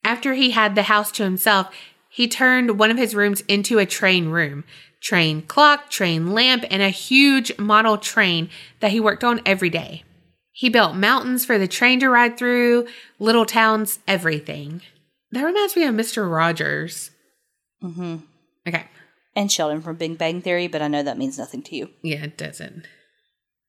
After 0.02 0.34
he 0.34 0.50
had 0.50 0.74
the 0.74 0.84
house 0.84 1.12
to 1.12 1.22
himself, 1.22 1.68
he 2.08 2.26
turned 2.26 2.78
one 2.78 2.90
of 2.90 2.96
his 2.96 3.14
rooms 3.14 3.42
into 3.42 3.78
a 3.78 3.86
train 3.86 4.30
room. 4.30 4.64
train 4.98 5.42
clock, 5.42 5.88
train 5.88 6.32
lamp, 6.32 6.64
and 6.70 6.82
a 6.82 6.88
huge 6.88 7.56
model 7.58 7.96
train 7.96 8.48
that 8.80 8.90
he 8.90 8.98
worked 8.98 9.22
on 9.22 9.40
every 9.46 9.70
day. 9.70 10.02
He 10.56 10.70
built 10.70 10.96
mountains 10.96 11.44
for 11.44 11.58
the 11.58 11.68
train 11.68 12.00
to 12.00 12.08
ride 12.08 12.38
through, 12.38 12.86
little 13.18 13.44
towns, 13.44 13.98
everything. 14.08 14.80
That 15.30 15.44
reminds 15.44 15.76
me 15.76 15.84
of 15.84 15.94
Mr. 15.94 16.32
Rogers. 16.32 17.10
Mm-hmm. 17.82 18.16
Okay. 18.66 18.86
And 19.34 19.52
Sheldon 19.52 19.82
from 19.82 19.96
Big 19.96 20.16
Bang 20.16 20.40
Theory, 20.40 20.66
but 20.66 20.80
I 20.80 20.88
know 20.88 21.02
that 21.02 21.18
means 21.18 21.36
nothing 21.36 21.62
to 21.64 21.76
you. 21.76 21.90
Yeah, 22.02 22.24
it 22.24 22.38
doesn't. 22.38 22.86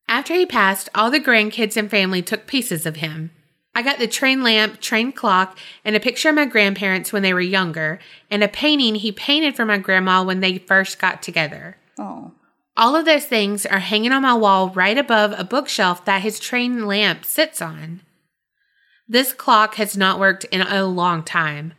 After 0.07 0.33
he 0.33 0.45
passed, 0.45 0.87
all 0.95 1.11
the 1.11 1.19
grandkids 1.19 1.75
and 1.75 1.91
family 1.91 2.21
took 2.21 2.47
pieces 2.47 2.85
of 2.85 2.95
him. 2.95 3.31
I 3.75 3.81
got 3.81 3.99
the 3.99 4.07
train 4.07 4.41
lamp, 4.41 4.79
train 4.79 5.11
clock, 5.11 5.59
and 5.83 5.93
a 5.93 5.99
picture 5.99 6.29
of 6.29 6.35
my 6.35 6.45
grandparents 6.45 7.11
when 7.11 7.21
they 7.21 7.33
were 7.33 7.41
younger, 7.41 7.99
and 8.31 8.45
a 8.45 8.47
painting 8.47 8.95
he 8.95 9.11
painted 9.11 9.57
for 9.57 9.65
my 9.65 9.77
grandma 9.77 10.23
when 10.23 10.39
they 10.39 10.57
first 10.57 10.99
got 10.99 11.21
together. 11.21 11.75
Oh. 11.99 12.31
All 12.77 12.95
of 12.95 13.05
those 13.05 13.25
things 13.25 13.65
are 13.65 13.79
hanging 13.79 14.11
on 14.11 14.21
my 14.21 14.35
wall 14.35 14.69
right 14.69 14.97
above 14.97 15.33
a 15.35 15.43
bookshelf 15.43 16.05
that 16.05 16.21
his 16.21 16.39
train 16.39 16.85
lamp 16.85 17.25
sits 17.25 17.59
on. 17.59 18.01
This 19.07 19.33
clock 19.33 19.75
has 19.75 19.97
not 19.97 20.19
worked 20.19 20.43
in 20.45 20.61
a 20.61 20.85
long 20.85 21.23
time. 21.23 21.73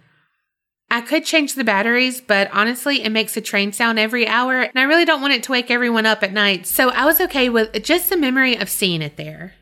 I 0.90 1.02
could 1.02 1.24
change 1.24 1.54
the 1.54 1.64
batteries, 1.64 2.20
but 2.20 2.50
honestly, 2.52 3.02
it 3.02 3.10
makes 3.10 3.36
a 3.36 3.42
train 3.42 3.72
sound 3.72 3.98
every 3.98 4.26
hour, 4.26 4.62
and 4.62 4.78
I 4.78 4.82
really 4.82 5.04
don't 5.04 5.20
want 5.20 5.34
it 5.34 5.42
to 5.44 5.52
wake 5.52 5.70
everyone 5.70 6.06
up 6.06 6.22
at 6.22 6.32
night, 6.32 6.66
so 6.66 6.88
I 6.88 7.04
was 7.04 7.20
okay 7.20 7.48
with 7.48 7.84
just 7.84 8.08
the 8.10 8.16
memory 8.16 8.56
of 8.56 8.70
seeing 8.70 9.02
it 9.02 9.16
there. 9.16 9.54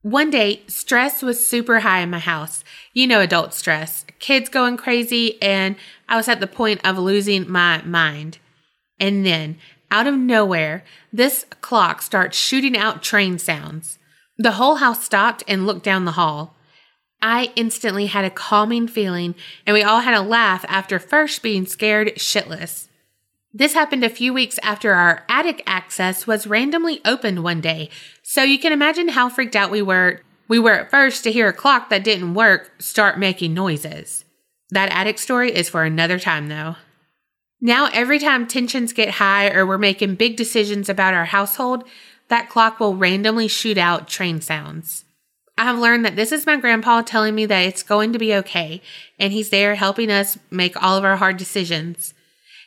One 0.00 0.30
day, 0.30 0.62
stress 0.66 1.22
was 1.22 1.46
super 1.46 1.80
high 1.80 2.00
in 2.00 2.10
my 2.10 2.18
house. 2.18 2.64
You 2.92 3.06
know, 3.06 3.20
adult 3.20 3.54
stress, 3.54 4.04
kids 4.18 4.48
going 4.48 4.76
crazy, 4.76 5.40
and 5.40 5.76
I 6.08 6.16
was 6.16 6.26
at 6.26 6.40
the 6.40 6.48
point 6.48 6.80
of 6.84 6.98
losing 6.98 7.48
my 7.48 7.82
mind. 7.82 8.38
And 8.98 9.26
then, 9.26 9.58
out 9.92 10.08
of 10.08 10.16
nowhere, 10.16 10.82
this 11.12 11.46
clock 11.60 12.02
starts 12.02 12.36
shooting 12.36 12.76
out 12.76 13.02
train 13.02 13.38
sounds. 13.38 13.98
The 14.38 14.52
whole 14.52 14.76
house 14.76 15.04
stopped 15.04 15.44
and 15.46 15.66
looked 15.66 15.84
down 15.84 16.06
the 16.06 16.12
hall. 16.12 16.56
I 17.20 17.52
instantly 17.54 18.06
had 18.06 18.24
a 18.24 18.30
calming 18.30 18.88
feeling, 18.88 19.36
and 19.64 19.74
we 19.74 19.82
all 19.82 20.00
had 20.00 20.14
a 20.14 20.22
laugh 20.22 20.64
after 20.66 20.98
first 20.98 21.42
being 21.42 21.66
scared 21.66 22.14
shitless. 22.16 22.88
This 23.54 23.74
happened 23.74 24.02
a 24.02 24.08
few 24.08 24.32
weeks 24.32 24.58
after 24.62 24.94
our 24.94 25.24
attic 25.28 25.62
access 25.66 26.26
was 26.26 26.46
randomly 26.46 27.00
opened 27.04 27.44
one 27.44 27.60
day, 27.60 27.90
so 28.22 28.42
you 28.42 28.58
can 28.58 28.72
imagine 28.72 29.10
how 29.10 29.28
freaked 29.28 29.54
out 29.54 29.70
we 29.70 29.82
were. 29.82 30.22
We 30.48 30.58
were 30.58 30.72
at 30.72 30.90
first 30.90 31.22
to 31.24 31.32
hear 31.32 31.48
a 31.48 31.52
clock 31.52 31.90
that 31.90 32.02
didn't 32.02 32.34
work 32.34 32.72
start 32.78 33.18
making 33.18 33.52
noises. 33.52 34.24
That 34.70 34.90
attic 34.90 35.18
story 35.18 35.54
is 35.54 35.68
for 35.68 35.84
another 35.84 36.18
time, 36.18 36.48
though. 36.48 36.76
Now, 37.64 37.88
every 37.92 38.18
time 38.18 38.48
tensions 38.48 38.92
get 38.92 39.08
high 39.08 39.48
or 39.48 39.64
we're 39.64 39.78
making 39.78 40.16
big 40.16 40.36
decisions 40.36 40.88
about 40.88 41.14
our 41.14 41.26
household, 41.26 41.84
that 42.26 42.48
clock 42.48 42.80
will 42.80 42.96
randomly 42.96 43.46
shoot 43.46 43.78
out 43.78 44.08
train 44.08 44.40
sounds. 44.40 45.04
I 45.56 45.62
have 45.62 45.78
learned 45.78 46.04
that 46.04 46.16
this 46.16 46.32
is 46.32 46.44
my 46.44 46.56
grandpa 46.56 47.02
telling 47.02 47.36
me 47.36 47.46
that 47.46 47.60
it's 47.60 47.84
going 47.84 48.12
to 48.14 48.18
be 48.18 48.34
okay, 48.34 48.82
and 49.16 49.32
he's 49.32 49.50
there 49.50 49.76
helping 49.76 50.10
us 50.10 50.36
make 50.50 50.82
all 50.82 50.96
of 50.96 51.04
our 51.04 51.18
hard 51.18 51.36
decisions. 51.36 52.14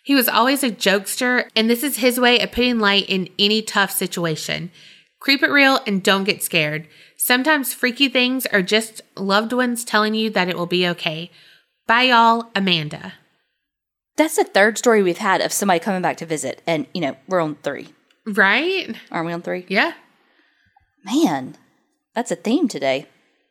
He 0.02 0.16
was 0.16 0.30
always 0.30 0.64
a 0.64 0.72
jokester, 0.72 1.50
and 1.58 1.70
this 1.70 1.84
is 1.84 1.98
his 1.98 2.18
way 2.18 2.40
of 2.40 2.54
putting 2.54 2.80
light 2.80 3.10
in 3.10 3.28
any 3.38 3.62
tough 3.62 3.92
situation. 3.92 4.72
Creep 5.20 5.44
it 5.44 5.52
real 5.52 5.82
and 5.86 6.02
don't 6.02 6.24
get 6.24 6.42
scared. 6.42 6.88
Sometimes 7.18 7.74
freaky 7.74 8.08
things 8.08 8.46
are 8.46 8.62
just 8.62 9.02
loved 9.18 9.52
ones 9.52 9.84
telling 9.84 10.14
you 10.14 10.30
that 10.30 10.48
it 10.48 10.58
will 10.58 10.68
be 10.68 10.88
okay. 10.88 11.32
Bye, 11.86 12.04
y'all. 12.04 12.50
Amanda. 12.56 13.16
That's 14.18 14.36
the 14.38 14.44
third 14.46 14.78
story 14.78 15.04
we've 15.04 15.18
had 15.18 15.42
of 15.42 15.52
somebody 15.52 15.80
coming 15.80 16.02
back 16.02 16.18
to 16.18 16.26
visit, 16.26 16.62
and 16.66 16.88
you 16.94 17.02
know 17.02 17.16
we're 17.28 17.42
on 17.42 17.56
three, 17.64 17.90
Right? 18.26 18.96
aren't 19.12 19.28
we? 19.28 19.34
On 19.34 19.42
three, 19.42 19.66
Yeah. 19.68 19.92
man, 21.04 21.56
that's 22.14 22.32
a 22.32 22.36
theme 22.36 22.68
today. 22.68 23.08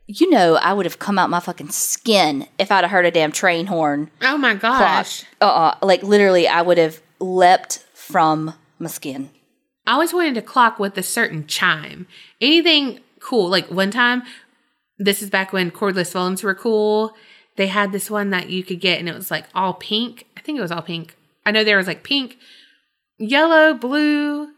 You 0.07 0.29
know, 0.31 0.57
I 0.57 0.73
would 0.75 0.85
have 0.87 0.99
come 0.99 1.19
out 1.19 1.31
my 1.31 1.41
fucking 1.41 1.71
skin 1.71 2.47
if 2.59 2.71
I'd 2.71 2.85
have 2.85 2.91
heard 2.91 3.07
a 3.07 3.11
damn 3.11 3.33
train 3.33 3.67
horn 3.67 4.11
Oh 4.21 4.37
my 4.37 4.55
gosh. 4.55 5.25
Uh, 5.41 5.45
uh 5.45 5.79
like 5.83 6.03
literally, 6.03 6.47
I 6.47 6.61
would 6.63 6.79
have 6.79 7.01
leapt 7.21 7.79
from 7.95 8.55
my 8.79 8.89
skin. 8.89 9.31
I 9.87 9.93
always 9.95 10.13
wanted 10.13 10.37
a 10.37 10.43
clock 10.43 10.79
with 10.79 10.97
a 10.99 11.03
certain 11.03 11.47
chime. 11.47 12.07
Anything 12.41 13.01
cool. 13.21 13.49
Like 13.49 13.71
one 13.71 13.91
time, 13.91 14.23
this 14.99 15.23
is 15.23 15.31
back 15.31 15.53
when 15.53 15.71
cordless 15.71 16.13
phones 16.13 16.43
were 16.43 16.55
cool. 16.55 17.15
They 17.57 17.69
had 17.69 17.93
this 17.93 18.11
one 18.11 18.31
that 18.31 18.51
you 18.51 18.63
could 18.63 18.81
get 18.81 18.99
and 18.99 19.09
it 19.09 19.15
was 19.15 19.31
like 19.31 19.45
all 19.55 19.73
pink. 19.75 20.27
Think 20.45 20.59
it 20.59 20.63
was 20.63 20.71
all 20.71 20.83
pink. 20.83 21.17
I 21.47 21.51
know 21.51 21.65
there 21.65 21.77
was 21.77 21.87
like 21.87 22.05
pink, 22.05 22.39
yellow, 23.19 23.75
blue, 23.75 24.49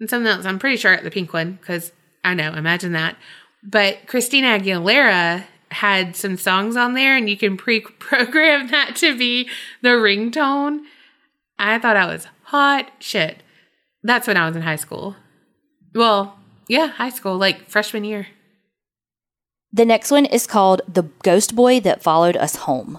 and 0.00 0.08
something 0.08 0.30
else. 0.30 0.46
I'm 0.46 0.58
pretty 0.58 0.76
sure 0.76 0.96
the 0.96 1.10
pink 1.10 1.32
one 1.32 1.58
because 1.60 1.92
I 2.24 2.34
know, 2.34 2.52
imagine 2.54 2.92
that. 2.92 3.16
But 3.62 4.06
Christina 4.06 4.58
Aguilera 4.58 5.44
had 5.70 6.16
some 6.16 6.36
songs 6.36 6.76
on 6.76 6.94
there 6.94 7.16
and 7.16 7.28
you 7.28 7.36
can 7.36 7.56
pre 7.56 7.80
program 7.98 8.68
that 8.68 8.96
to 8.96 9.16
be 9.16 9.48
the 9.82 9.90
ringtone. 9.90 10.80
I 11.58 11.78
thought 11.78 11.96
I 11.96 12.06
was 12.06 12.26
hot 12.44 12.90
shit. 12.98 13.42
That's 14.02 14.26
when 14.26 14.36
I 14.36 14.46
was 14.46 14.56
in 14.56 14.62
high 14.62 14.76
school. 14.76 15.16
Well, 15.94 16.38
yeah, 16.68 16.88
high 16.88 17.10
school, 17.10 17.36
like 17.36 17.68
freshman 17.68 18.04
year. 18.04 18.28
The 19.72 19.84
next 19.84 20.10
one 20.10 20.26
is 20.26 20.46
called 20.46 20.82
The 20.86 21.04
Ghost 21.22 21.54
Boy 21.54 21.80
That 21.80 22.02
Followed 22.02 22.36
Us 22.36 22.56
Home. 22.56 22.98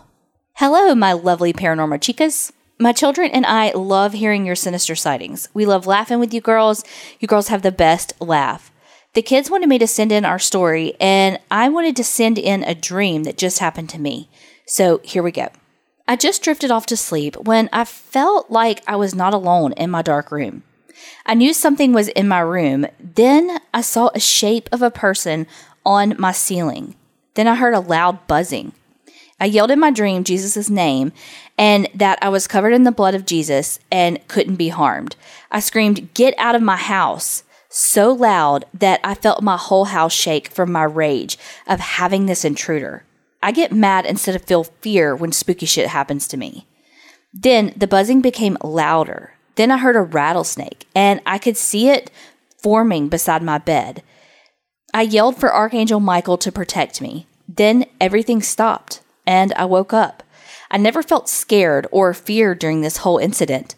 Hello, 0.58 0.94
my 0.94 1.14
lovely 1.14 1.52
paranormal 1.52 1.98
chicas. 1.98 2.52
My 2.78 2.94
children 2.94 3.32
and 3.32 3.44
I 3.44 3.72
love 3.72 4.14
hearing 4.14 4.46
your 4.46 4.56
sinister 4.56 4.94
sightings. 4.96 5.50
We 5.56 5.66
love 5.66 5.88
laughing 5.88 6.20
with 6.20 6.32
you 6.32 6.42
girls. 6.42 6.84
You 7.20 7.28
girls 7.28 7.48
have 7.48 7.64
the 7.64 7.72
best 7.72 8.14
laugh. 8.22 8.72
The 9.14 9.24
kids 9.24 9.50
wanted 9.50 9.68
me 9.68 9.80
to 9.80 9.88
send 9.88 10.12
in 10.12 10.26
our 10.26 10.38
story, 10.38 10.94
and 11.00 11.40
I 11.50 11.70
wanted 11.70 11.96
to 11.96 12.04
send 12.04 12.38
in 12.38 12.62
a 12.64 12.76
dream 12.76 13.24
that 13.24 13.36
just 13.36 13.58
happened 13.58 13.90
to 13.90 14.00
me. 14.00 14.30
So 14.68 15.02
here 15.04 15.24
we 15.24 15.32
go. 15.32 15.50
I 16.08 16.16
just 16.16 16.44
drifted 16.44 16.70
off 16.70 16.86
to 16.86 16.98
sleep 16.98 17.36
when 17.36 17.68
I 17.74 17.84
felt 17.84 18.52
like 18.52 18.84
I 18.88 18.96
was 18.96 19.16
not 19.16 19.34
alone 19.34 19.74
in 19.74 19.90
my 19.90 20.04
dark 20.04 20.32
room. 20.32 20.62
I 21.26 21.34
knew 21.34 21.52
something 21.56 21.94
was 21.94 22.10
in 22.10 22.28
my 22.28 22.42
room. 22.42 22.86
Then 23.00 23.58
I 23.74 23.82
saw 23.82 24.12
a 24.14 24.20
shape 24.20 24.70
of 24.72 24.84
a 24.84 24.92
person 24.92 25.48
on 25.84 26.16
my 26.20 26.32
ceiling. 26.32 26.94
Then 27.34 27.48
I 27.48 27.56
heard 27.56 27.74
a 27.74 27.80
loud 27.80 28.28
buzzing. 28.28 28.74
I 29.40 29.46
yelled 29.46 29.72
in 29.72 29.80
my 29.80 29.92
dream 29.92 30.24
Jesus' 30.24 30.70
name 30.70 31.12
and 31.58 31.90
that 31.94 32.20
I 32.22 32.30
was 32.30 32.48
covered 32.48 32.74
in 32.74 32.84
the 32.84 32.92
blood 32.92 33.16
of 33.16 33.25
Jesus 33.25 33.80
and 33.92 34.25
couldn't 34.28 34.56
be 34.56 34.70
harmed. 34.70 35.16
I 35.52 35.60
screamed, 35.60 36.13
Get 36.13 36.34
out 36.38 36.56
of 36.56 36.62
my 36.62 36.78
house! 36.78 37.44
so 37.75 38.12
loud 38.12 38.66
that 38.72 39.00
I 39.04 39.16
felt 39.16 39.42
my 39.42 39.58
whole 39.58 39.86
house 39.86 40.13
shake 40.13 40.52
from 40.52 40.72
my 40.72 40.84
rage 40.84 41.40
of 41.66 41.80
having 41.80 42.28
this 42.28 42.46
intruder. 42.46 43.04
I 43.42 43.52
get 43.52 43.72
mad 43.72 44.06
instead 44.06 44.36
of 44.36 44.44
feel 44.44 44.63
fear 44.63 45.16
when 45.16 45.32
spooky 45.32 45.66
shit 45.66 45.88
happens 45.88 46.28
to 46.28 46.38
me. 46.38 46.68
Then 47.34 47.74
the 47.75 47.88
buzzing 47.88 48.22
became 48.22 48.58
louder. 48.63 49.34
Then 49.56 49.72
I 49.72 49.78
heard 49.78 49.96
a 49.96 50.02
rattlesnake 50.02 50.86
and 50.94 51.20
I 51.25 51.40
could 51.40 51.58
see 51.58 51.90
it 51.90 52.12
forming 52.62 53.10
beside 53.10 53.42
my 53.42 53.58
bed. 53.58 54.04
I 54.94 55.02
yelled 55.02 55.38
for 55.38 55.52
Archangel 55.52 56.00
Michael 56.00 56.38
to 56.38 56.52
protect 56.52 57.02
me. 57.02 57.25
Then 57.48 57.86
everything 58.00 58.44
stopped 58.44 59.02
and 59.25 59.53
I 59.53 59.65
woke 59.65 59.94
up. 59.94 60.24
I 60.70 60.77
never 60.77 61.03
felt 61.03 61.30
scared 61.30 61.88
or 61.92 62.13
feared 62.13 62.60
during 62.60 62.82
this 62.82 62.98
whole 62.98 63.18
incident. 63.18 63.75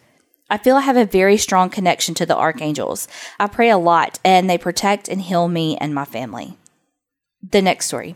I 0.50 0.58
feel 0.58 0.76
I 0.76 0.82
have 0.82 0.98
a 0.98 1.06
very 1.06 1.38
strong 1.38 1.70
connection 1.70 2.14
to 2.16 2.26
the 2.26 2.38
archangels. 2.38 3.08
I 3.40 3.48
pray 3.48 3.70
a 3.70 3.78
lot 3.78 4.20
and 4.24 4.50
they 4.50 4.58
protect 4.58 5.08
and 5.08 5.22
heal 5.22 5.48
me 5.48 5.76
and 5.78 5.94
my 5.94 6.06
family. 6.06 6.58
The 7.52 7.62
next 7.62 7.88
story. 7.88 8.16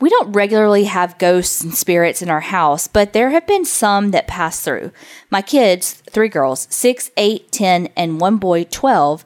We 0.00 0.10
don't 0.10 0.32
regularly 0.32 0.84
have 0.84 1.18
ghosts 1.18 1.62
and 1.62 1.74
spirits 1.74 2.22
in 2.22 2.28
our 2.28 2.40
house, 2.40 2.88
but 2.88 3.12
there 3.12 3.30
have 3.30 3.46
been 3.46 3.64
some 3.64 4.10
that 4.10 4.26
pass 4.26 4.60
through. 4.60 4.90
My 5.30 5.42
kids, 5.42 5.92
three 6.10 6.28
girls, 6.28 6.66
6, 6.70 7.12
eight, 7.16 7.52
ten, 7.52 7.88
and 7.96 8.20
one 8.20 8.36
boy, 8.38 8.64
12, 8.64 9.24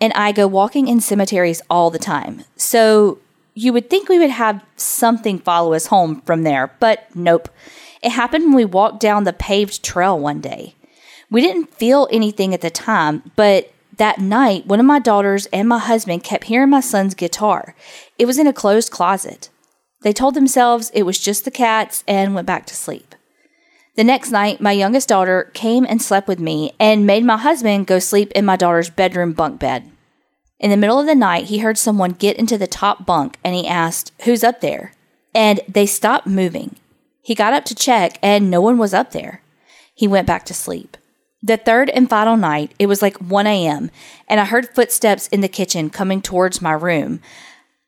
and 0.00 0.12
I 0.14 0.32
go 0.32 0.48
walking 0.48 0.88
in 0.88 1.00
cemeteries 1.00 1.62
all 1.70 1.90
the 1.90 2.00
time. 2.00 2.42
So 2.56 3.20
you 3.56 3.72
would 3.72 3.88
think 3.88 4.08
we 4.08 4.18
would 4.18 4.30
have 4.30 4.62
something 4.76 5.38
follow 5.38 5.72
us 5.72 5.86
home 5.86 6.20
from 6.20 6.42
there, 6.42 6.74
but 6.78 7.08
nope. 7.14 7.48
It 8.02 8.10
happened 8.10 8.44
when 8.44 8.54
we 8.54 8.66
walked 8.66 9.00
down 9.00 9.24
the 9.24 9.32
paved 9.32 9.82
trail 9.82 10.16
one 10.18 10.42
day. 10.42 10.74
We 11.30 11.40
didn't 11.40 11.74
feel 11.74 12.06
anything 12.12 12.52
at 12.52 12.60
the 12.60 12.70
time, 12.70 13.32
but 13.34 13.72
that 13.96 14.18
night, 14.18 14.66
one 14.66 14.78
of 14.78 14.84
my 14.84 14.98
daughters 14.98 15.46
and 15.46 15.66
my 15.66 15.78
husband 15.78 16.22
kept 16.22 16.44
hearing 16.44 16.68
my 16.68 16.80
son's 16.80 17.14
guitar. 17.14 17.74
It 18.18 18.26
was 18.26 18.38
in 18.38 18.46
a 18.46 18.52
closed 18.52 18.92
closet. 18.92 19.48
They 20.02 20.12
told 20.12 20.34
themselves 20.34 20.90
it 20.90 21.04
was 21.04 21.18
just 21.18 21.46
the 21.46 21.50
cats 21.50 22.04
and 22.06 22.34
went 22.34 22.46
back 22.46 22.66
to 22.66 22.76
sleep. 22.76 23.14
The 23.96 24.04
next 24.04 24.30
night, 24.30 24.60
my 24.60 24.72
youngest 24.72 25.08
daughter 25.08 25.50
came 25.54 25.86
and 25.86 26.02
slept 26.02 26.28
with 26.28 26.38
me 26.38 26.72
and 26.78 27.06
made 27.06 27.24
my 27.24 27.38
husband 27.38 27.86
go 27.86 28.00
sleep 28.00 28.30
in 28.32 28.44
my 28.44 28.56
daughter's 28.56 28.90
bedroom 28.90 29.32
bunk 29.32 29.58
bed. 29.58 29.90
In 30.58 30.70
the 30.70 30.76
middle 30.76 30.98
of 30.98 31.06
the 31.06 31.14
night, 31.14 31.44
he 31.44 31.58
heard 31.58 31.76
someone 31.76 32.12
get 32.12 32.36
into 32.36 32.56
the 32.56 32.66
top 32.66 33.04
bunk 33.04 33.38
and 33.44 33.54
he 33.54 33.66
asked, 33.66 34.12
Who's 34.24 34.42
up 34.42 34.60
there? 34.60 34.92
And 35.34 35.60
they 35.68 35.86
stopped 35.86 36.26
moving. 36.26 36.76
He 37.20 37.34
got 37.34 37.52
up 37.52 37.64
to 37.66 37.74
check 37.74 38.18
and 38.22 38.50
no 38.50 38.60
one 38.60 38.78
was 38.78 38.94
up 38.94 39.10
there. 39.10 39.42
He 39.94 40.06
went 40.08 40.26
back 40.26 40.44
to 40.46 40.54
sleep. 40.54 40.96
The 41.42 41.56
third 41.56 41.90
and 41.90 42.08
final 42.08 42.36
night, 42.36 42.72
it 42.78 42.86
was 42.86 43.02
like 43.02 43.18
1 43.18 43.46
a.m., 43.46 43.90
and 44.28 44.40
I 44.40 44.44
heard 44.46 44.74
footsteps 44.74 45.28
in 45.28 45.42
the 45.42 45.48
kitchen 45.48 45.90
coming 45.90 46.22
towards 46.22 46.62
my 46.62 46.72
room. 46.72 47.20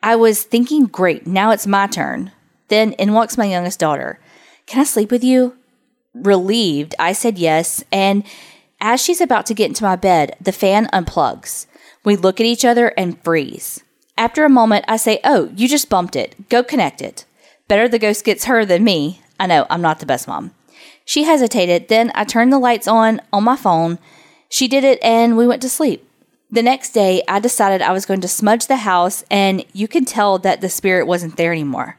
I 0.03 0.17
was 0.17 0.45
thinking, 0.45 0.85
great, 0.85 1.27
now 1.27 1.51
it's 1.51 1.67
my 1.67 1.87
turn. 1.87 2.33
Then 2.69 2.93
in 2.93 3.15
walks 3.15 3.39
my 3.39 3.47
youngest 3.47 3.81
daughter. 3.81 4.21
Can 4.67 4.81
I 4.81 4.85
sleep 4.85 5.11
with 5.11 5.25
you? 5.25 5.57
Relieved, 6.15 6.95
I 6.99 7.13
said 7.13 7.39
yes, 7.39 7.83
and 7.91 8.23
as 8.81 9.03
she's 9.03 9.21
about 9.21 9.47
to 9.47 9.55
get 9.55 9.69
into 9.69 9.83
my 9.83 9.97
bed, 9.97 10.37
the 10.41 10.53
fan 10.53 10.87
unplugs. 10.93 11.67
We 12.09 12.17
look 12.17 12.41
at 12.41 12.47
each 12.47 12.65
other 12.65 12.95
and 12.97 13.23
freeze. 13.23 13.85
After 14.17 14.43
a 14.43 14.49
moment, 14.49 14.87
I 14.89 14.97
say, 14.97 15.21
Oh, 15.25 15.53
you 15.55 15.69
just 15.69 15.91
bumped 15.91 16.17
it. 16.17 16.49
Go 16.49 16.65
connect 16.65 17.03
it. 17.03 17.27
Better 17.69 17.87
the 17.87 17.99
ghost 17.99 18.25
gets 18.25 18.47
her 18.47 18.65
than 18.65 18.83
me. 18.83 19.21
I 19.39 19.47
know, 19.47 19.67
I'm 19.69 19.83
not 19.83 20.01
the 20.01 20.07
best 20.07 20.27
mom. 20.27 20.53
She 21.05 21.25
hesitated, 21.25 21.89
then 21.89 22.11
I 22.15 22.25
turned 22.25 22.51
the 22.51 22.59
lights 22.59 22.89
on 22.89 23.21
on 23.31 23.45
my 23.45 23.57
phone. 23.57 23.99
She 24.49 24.69
did 24.69 24.85
it, 24.85 24.99
and 25.03 25.37
we 25.37 25.47
went 25.47 25.61
to 25.61 25.69
sleep. 25.69 26.03
The 26.51 26.63
next 26.63 26.93
day, 26.93 27.23
I 27.29 27.41
decided 27.41 27.83
I 27.83 27.93
was 27.93 28.07
going 28.07 28.23
to 28.23 28.27
smudge 28.29 28.69
the 28.69 28.77
house, 28.77 29.23
and 29.31 29.63
you 29.75 29.87
could 29.87 30.07
tell 30.07 30.39
that 30.39 30.63
the 30.63 30.71
spirit 30.71 31.07
wasn't 31.07 31.37
there 31.37 31.53
anymore. 31.53 31.99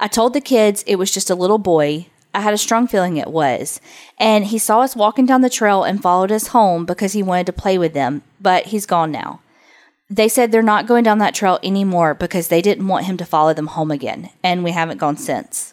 I 0.00 0.08
told 0.08 0.32
the 0.32 0.40
kids 0.40 0.82
it 0.86 0.96
was 0.96 1.12
just 1.12 1.28
a 1.28 1.34
little 1.34 1.58
boy. 1.58 2.06
I 2.34 2.40
had 2.40 2.54
a 2.54 2.58
strong 2.58 2.86
feeling 2.86 3.16
it 3.16 3.28
was. 3.28 3.80
And 4.18 4.46
he 4.46 4.58
saw 4.58 4.80
us 4.80 4.96
walking 4.96 5.26
down 5.26 5.42
the 5.42 5.50
trail 5.50 5.84
and 5.84 6.02
followed 6.02 6.32
us 6.32 6.48
home 6.48 6.86
because 6.86 7.12
he 7.12 7.22
wanted 7.22 7.46
to 7.46 7.52
play 7.52 7.78
with 7.78 7.92
them, 7.92 8.22
but 8.40 8.66
he's 8.66 8.86
gone 8.86 9.12
now. 9.12 9.40
They 10.08 10.28
said 10.28 10.52
they're 10.52 10.62
not 10.62 10.86
going 10.86 11.04
down 11.04 11.18
that 11.18 11.34
trail 11.34 11.58
anymore 11.62 12.14
because 12.14 12.48
they 12.48 12.60
didn't 12.60 12.88
want 12.88 13.06
him 13.06 13.16
to 13.16 13.24
follow 13.24 13.54
them 13.54 13.68
home 13.68 13.90
again, 13.90 14.30
and 14.42 14.62
we 14.62 14.72
haven't 14.72 14.98
gone 14.98 15.16
since. 15.16 15.72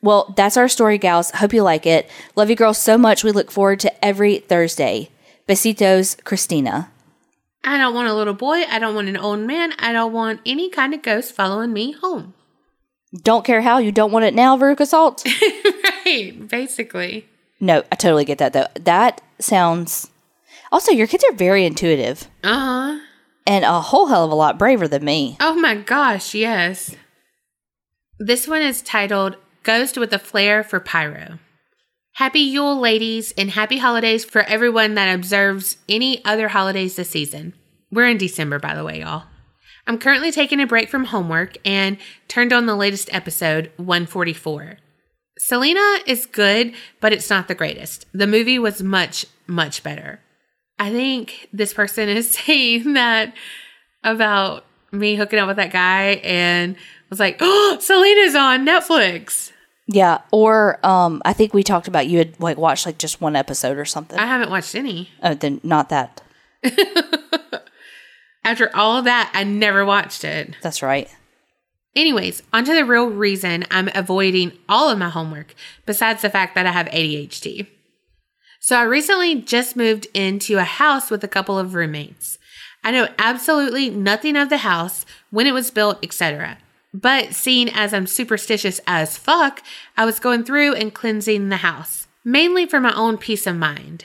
Well, 0.00 0.32
that's 0.36 0.56
our 0.56 0.68
story, 0.68 0.98
gals. 0.98 1.32
Hope 1.32 1.52
you 1.52 1.62
like 1.62 1.86
it. 1.86 2.08
Love 2.36 2.50
you 2.50 2.56
girls 2.56 2.78
so 2.78 2.96
much. 2.96 3.24
We 3.24 3.32
look 3.32 3.50
forward 3.50 3.80
to 3.80 4.04
every 4.04 4.38
Thursday. 4.38 5.10
Besitos, 5.48 6.22
Christina. 6.24 6.90
I 7.64 7.78
don't 7.78 7.94
want 7.94 8.08
a 8.08 8.14
little 8.14 8.34
boy. 8.34 8.64
I 8.68 8.78
don't 8.78 8.94
want 8.94 9.08
an 9.08 9.16
old 9.16 9.40
man. 9.40 9.72
I 9.78 9.92
don't 9.92 10.12
want 10.12 10.40
any 10.44 10.68
kind 10.68 10.92
of 10.94 11.02
ghost 11.02 11.34
following 11.34 11.72
me 11.72 11.92
home. 11.92 12.34
Don't 13.22 13.44
care 13.44 13.62
how 13.62 13.78
you 13.78 13.92
don't 13.92 14.12
want 14.12 14.24
it 14.24 14.34
now, 14.34 14.56
Veruca 14.56 14.86
Salt. 14.86 15.24
right, 16.14 16.48
basically. 16.48 17.26
no, 17.60 17.82
I 17.90 17.96
totally 17.96 18.24
get 18.24 18.38
that 18.38 18.52
though. 18.52 18.66
That 18.80 19.20
sounds. 19.38 20.10
Also, 20.72 20.92
your 20.92 21.06
kids 21.06 21.24
are 21.30 21.34
very 21.34 21.64
intuitive 21.64 22.28
Uh 22.42 22.58
huh. 22.94 23.00
and 23.46 23.64
a 23.64 23.80
whole 23.80 24.06
hell 24.06 24.24
of 24.24 24.30
a 24.32 24.34
lot 24.34 24.58
braver 24.58 24.88
than 24.88 25.04
me. 25.04 25.36
Oh 25.40 25.54
my 25.54 25.74
gosh, 25.76 26.34
yes. 26.34 26.94
This 28.18 28.46
one 28.48 28.62
is 28.62 28.82
titled 28.82 29.36
Ghost 29.62 29.96
with 29.98 30.12
a 30.12 30.18
Flair 30.18 30.62
for 30.64 30.80
Pyro. 30.80 31.38
Happy 32.14 32.40
Yule, 32.40 32.78
ladies, 32.78 33.32
and 33.36 33.50
happy 33.50 33.78
holidays 33.78 34.24
for 34.24 34.42
everyone 34.42 34.94
that 34.94 35.12
observes 35.12 35.78
any 35.88 36.24
other 36.24 36.48
holidays 36.48 36.94
this 36.96 37.10
season. 37.10 37.54
We're 37.90 38.06
in 38.08 38.18
December, 38.18 38.58
by 38.60 38.74
the 38.74 38.84
way, 38.84 39.00
y'all. 39.00 39.24
I'm 39.86 39.98
currently 39.98 40.30
taking 40.30 40.60
a 40.60 40.66
break 40.66 40.88
from 40.88 41.06
homework 41.06 41.56
and 41.64 41.98
turned 42.28 42.52
on 42.52 42.66
the 42.66 42.76
latest 42.76 43.12
episode, 43.12 43.72
144. 43.76 44.78
Selena 45.38 45.98
is 46.06 46.26
good, 46.26 46.74
but 47.00 47.12
it's 47.12 47.28
not 47.28 47.48
the 47.48 47.54
greatest. 47.54 48.06
The 48.12 48.26
movie 48.26 48.58
was 48.58 48.82
much, 48.82 49.26
much 49.46 49.82
better. 49.82 50.20
I 50.78 50.90
think 50.90 51.48
this 51.52 51.74
person 51.74 52.08
is 52.08 52.30
saying 52.46 52.94
that 52.94 53.34
about 54.02 54.64
me 54.92 55.16
hooking 55.16 55.38
up 55.38 55.48
with 55.48 55.56
that 55.56 55.72
guy 55.72 56.20
and 56.22 56.76
was 57.10 57.20
like, 57.20 57.38
oh, 57.40 57.78
Selena's 57.80 58.34
on 58.34 58.66
Netflix. 58.66 59.52
Yeah, 59.86 60.22
or 60.30 60.84
um, 60.84 61.20
I 61.26 61.34
think 61.34 61.52
we 61.52 61.62
talked 61.62 61.88
about 61.88 62.06
you 62.06 62.18
had 62.18 62.40
like 62.40 62.56
watched 62.56 62.86
like 62.86 62.96
just 62.96 63.20
one 63.20 63.36
episode 63.36 63.76
or 63.76 63.84
something. 63.84 64.18
I 64.18 64.26
haven't 64.26 64.50
watched 64.50 64.74
any. 64.74 65.10
oh, 65.22 65.34
then 65.34 65.60
not 65.62 65.90
that. 65.90 66.22
After 68.44 68.74
all 68.74 68.98
of 68.98 69.04
that, 69.04 69.30
I 69.34 69.44
never 69.44 69.84
watched 69.84 70.24
it. 70.24 70.54
That's 70.62 70.82
right. 70.82 71.08
Anyways, 71.96 72.42
onto 72.52 72.74
the 72.74 72.84
real 72.84 73.06
reason 73.06 73.64
I'm 73.70 73.88
avoiding 73.94 74.52
all 74.68 74.90
of 74.90 74.98
my 74.98 75.08
homework, 75.08 75.54
besides 75.86 76.22
the 76.22 76.30
fact 76.30 76.54
that 76.54 76.66
I 76.66 76.72
have 76.72 76.86
ADHD. 76.86 77.68
So 78.58 78.76
I 78.76 78.82
recently 78.82 79.42
just 79.42 79.76
moved 79.76 80.08
into 80.14 80.58
a 80.58 80.64
house 80.64 81.10
with 81.10 81.22
a 81.22 81.28
couple 81.28 81.58
of 81.58 81.74
roommates. 81.74 82.38
I 82.82 82.90
know 82.90 83.08
absolutely 83.18 83.90
nothing 83.90 84.36
of 84.36 84.48
the 84.48 84.58
house, 84.58 85.06
when 85.30 85.46
it 85.46 85.54
was 85.54 85.70
built, 85.70 85.98
etc. 86.02 86.58
But 86.92 87.34
seeing 87.34 87.68
as 87.68 87.94
I'm 87.94 88.06
superstitious 88.06 88.80
as 88.86 89.18
fuck, 89.18 89.62
I 89.96 90.04
was 90.04 90.20
going 90.20 90.44
through 90.44 90.74
and 90.74 90.94
cleansing 90.94 91.48
the 91.48 91.58
house, 91.58 92.06
mainly 92.24 92.66
for 92.66 92.80
my 92.80 92.94
own 92.94 93.18
peace 93.18 93.46
of 93.46 93.56
mind. 93.56 94.04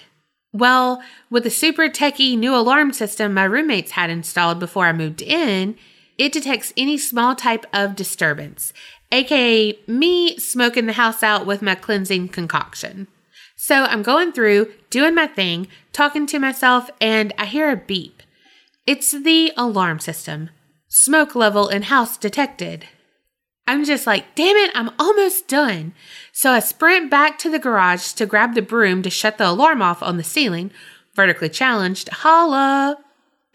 Well, 0.51 1.01
with 1.29 1.43
the 1.43 1.49
super 1.49 1.89
techie 1.89 2.37
new 2.37 2.55
alarm 2.55 2.93
system 2.93 3.33
my 3.33 3.43
roommates 3.43 3.91
had 3.91 4.09
installed 4.09 4.59
before 4.59 4.87
I 4.87 4.93
moved 4.93 5.21
in, 5.21 5.77
it 6.19 6.33
detects 6.33 6.73
any 6.77 6.97
small 6.97 7.33
type 7.33 7.65
of 7.73 7.95
disturbance, 7.95 8.73
aka 9.11 9.79
me 9.87 10.37
smoking 10.37 10.85
the 10.85 10.93
house 10.93 11.23
out 11.23 11.47
with 11.47 11.63
my 11.63 11.73
cleansing 11.73 12.27
concoction. 12.27 13.07
So 13.55 13.85
I'm 13.85 14.03
going 14.03 14.33
through, 14.33 14.71
doing 14.89 15.15
my 15.15 15.27
thing, 15.27 15.67
talking 15.93 16.27
to 16.27 16.39
myself, 16.39 16.91
and 17.01 17.33
I 17.37 17.45
hear 17.45 17.71
a 17.71 17.77
beep. 17.77 18.21
It's 18.85 19.11
the 19.11 19.53
alarm 19.57 19.99
system. 19.99 20.49
Smoke 20.89 21.35
level 21.35 21.69
in 21.69 21.83
house 21.83 22.17
detected. 22.17 22.85
I'm 23.65 23.85
just 23.85 24.07
like, 24.07 24.35
damn 24.35 24.57
it, 24.57 24.71
I'm 24.75 24.91
almost 24.99 25.47
done. 25.47 25.93
So 26.33 26.51
I 26.51 26.59
sprint 26.59 27.11
back 27.11 27.37
to 27.39 27.49
the 27.49 27.59
garage 27.59 28.13
to 28.13 28.25
grab 28.25 28.55
the 28.55 28.61
broom 28.61 29.03
to 29.03 29.09
shut 29.09 29.37
the 29.37 29.47
alarm 29.47 29.81
off 29.81 30.03
on 30.03 30.17
the 30.17 30.23
ceiling. 30.23 30.71
Vertically 31.15 31.49
challenged, 31.49 32.09
holla. 32.09 32.97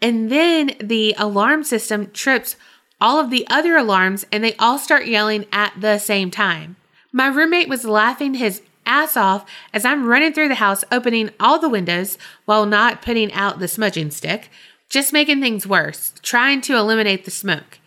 And 0.01 0.31
then 0.31 0.71
the 0.79 1.15
alarm 1.17 1.63
system 1.63 2.11
trips 2.11 2.55
all 3.01 3.19
of 3.19 3.29
the 3.29 3.45
other 3.49 3.75
alarms 3.75 4.25
and 4.31 4.43
they 4.43 4.55
all 4.55 4.79
start 4.79 5.07
yelling 5.07 5.45
at 5.51 5.73
the 5.79 5.97
same 5.97 6.31
time. 6.31 6.75
My 7.11 7.27
roommate 7.27 7.69
was 7.69 7.85
laughing 7.85 8.35
his 8.35 8.61
ass 8.85 9.17
off 9.17 9.49
as 9.73 9.85
I'm 9.85 10.05
running 10.05 10.33
through 10.33 10.49
the 10.49 10.55
house, 10.55 10.83
opening 10.91 11.31
all 11.39 11.59
the 11.59 11.69
windows 11.69 12.17
while 12.45 12.65
not 12.65 13.01
putting 13.01 13.31
out 13.33 13.59
the 13.59 13.67
smudging 13.67 14.11
stick, 14.11 14.49
just 14.89 15.13
making 15.13 15.41
things 15.41 15.67
worse, 15.67 16.13
trying 16.21 16.61
to 16.61 16.75
eliminate 16.75 17.25
the 17.25 17.31
smoke. 17.31 17.79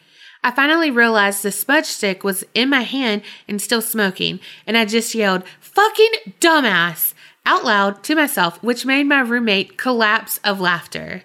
I 0.42 0.50
finally 0.50 0.90
realized 0.90 1.42
the 1.42 1.52
smudge 1.52 1.86
stick 1.86 2.22
was 2.22 2.44
in 2.54 2.68
my 2.68 2.82
hand 2.82 3.22
and 3.48 3.60
still 3.60 3.82
smoking, 3.82 4.40
and 4.66 4.76
I 4.76 4.84
just 4.84 5.14
yelled, 5.14 5.42
fucking 5.60 6.34
dumbass, 6.40 7.12
out 7.44 7.64
loud 7.64 8.02
to 8.04 8.14
myself, 8.14 8.62
which 8.62 8.86
made 8.86 9.04
my 9.04 9.20
roommate 9.20 9.76
collapse 9.76 10.38
of 10.44 10.60
laughter. 10.60 11.22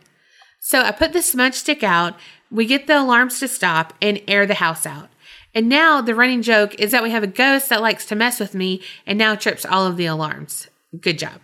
So 0.65 0.79
I 0.79 0.91
put 0.91 1.11
the 1.11 1.21
smudge 1.21 1.55
stick 1.55 1.83
out, 1.83 2.15
we 2.49 2.65
get 2.65 2.87
the 2.87 2.97
alarms 2.97 3.37
to 3.41 3.49
stop, 3.49 3.93
and 4.01 4.21
air 4.29 4.45
the 4.45 4.53
house 4.53 4.85
out. 4.85 5.09
And 5.53 5.67
now 5.67 5.99
the 5.99 6.15
running 6.15 6.41
joke 6.41 6.73
is 6.79 6.91
that 6.91 7.03
we 7.03 7.11
have 7.11 7.21
a 7.21 7.27
ghost 7.27 7.67
that 7.67 7.81
likes 7.81 8.05
to 8.05 8.15
mess 8.15 8.39
with 8.39 8.55
me 8.55 8.81
and 9.05 9.19
now 9.19 9.35
trips 9.35 9.65
all 9.65 9.85
of 9.85 9.97
the 9.97 10.05
alarms. 10.05 10.69
Good 10.97 11.19
job. 11.19 11.41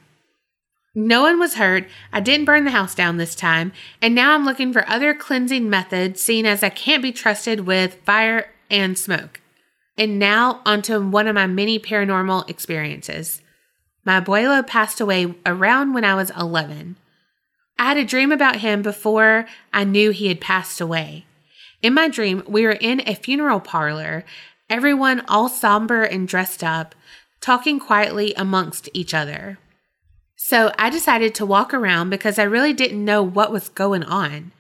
No 0.96 1.24
one 1.24 1.38
was 1.38 1.56
hurt. 1.56 1.86
I 2.14 2.22
didn't 2.22 2.46
burn 2.46 2.64
the 2.64 2.72
house 2.72 2.96
down 2.96 3.18
this 3.18 3.36
time. 3.36 3.74
And 4.02 4.16
now 4.16 4.36
I'm 4.36 4.46
looking 4.46 4.72
for 4.72 4.88
other 4.88 5.14
cleansing 5.14 5.70
methods, 5.70 6.22
seeing 6.22 6.48
as 6.48 6.64
I 6.64 6.70
can't 6.70 7.04
be 7.04 7.12
trusted 7.12 7.68
with 7.68 7.96
fire 8.06 8.50
and 8.72 8.98
smoke. 8.98 9.42
And 9.98 10.18
now 10.18 10.62
onto 10.66 10.98
one 10.98 11.28
of 11.28 11.36
my 11.36 11.46
many 11.46 11.78
paranormal 11.78 12.50
experiences. 12.50 13.42
My 14.06 14.22
abuelo 14.22 14.66
passed 14.66 15.02
away 15.02 15.36
around 15.46 15.94
when 15.94 16.06
I 16.06 16.16
was 16.16 16.32
11. 16.40 16.96
I 17.80 17.86
had 17.86 17.98
a 17.98 18.04
dream 18.04 18.34
about 18.34 18.58
him 18.58 18.82
before 18.82 19.46
I 19.72 19.86
knew 19.86 20.12
he 20.12 20.28
had 20.28 20.42
passed 20.42 20.82
away. 20.82 21.26
In 21.82 21.94
my 21.94 22.10
dream, 22.10 22.44
we 22.46 22.64
were 22.64 22.72
in 22.72 23.02
a 23.08 23.16
funeral 23.16 23.62
parlor, 23.62 24.26
everyone 24.70 25.24
all 25.30 25.48
somber 25.48 26.04
and 26.04 26.28
dressed 26.28 26.62
up, 26.62 26.94
talking 27.40 27.80
quietly 27.80 28.34
amongst 28.36 28.90
each 28.94 29.14
other. 29.14 29.60
So 30.36 30.74
I 30.78 30.90
decided 30.90 31.34
to 31.36 31.46
walk 31.46 31.74
around 31.74 32.10
because 32.10 32.38
I 32.38 32.44
really 32.44 32.74
didn't 32.74 33.04
know 33.04 33.24
what 33.24 33.52
was 33.52 33.70
going 33.70 34.04
on. 34.04 34.52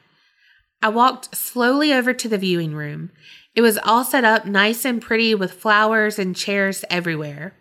I 0.82 0.88
walked 0.88 1.36
slowly 1.36 1.91
over 1.91 2.13
to 2.13 2.29
the 2.29 2.38
viewing 2.38 2.73
room. 2.73 3.12
It 3.53 3.62
was 3.62 3.77
all 3.79 4.05
set 4.05 4.23
up 4.23 4.45
nice 4.45 4.86
and 4.86 5.01
pretty 5.01 5.36
with 5.36 5.51
flowers 5.51 6.19
and 6.19 6.38
chairs 6.38 6.86
everywhere. 6.89 7.53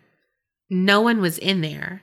No 0.69 1.01
one 1.01 1.19
was 1.19 1.37
in 1.37 1.59
there. 1.59 2.01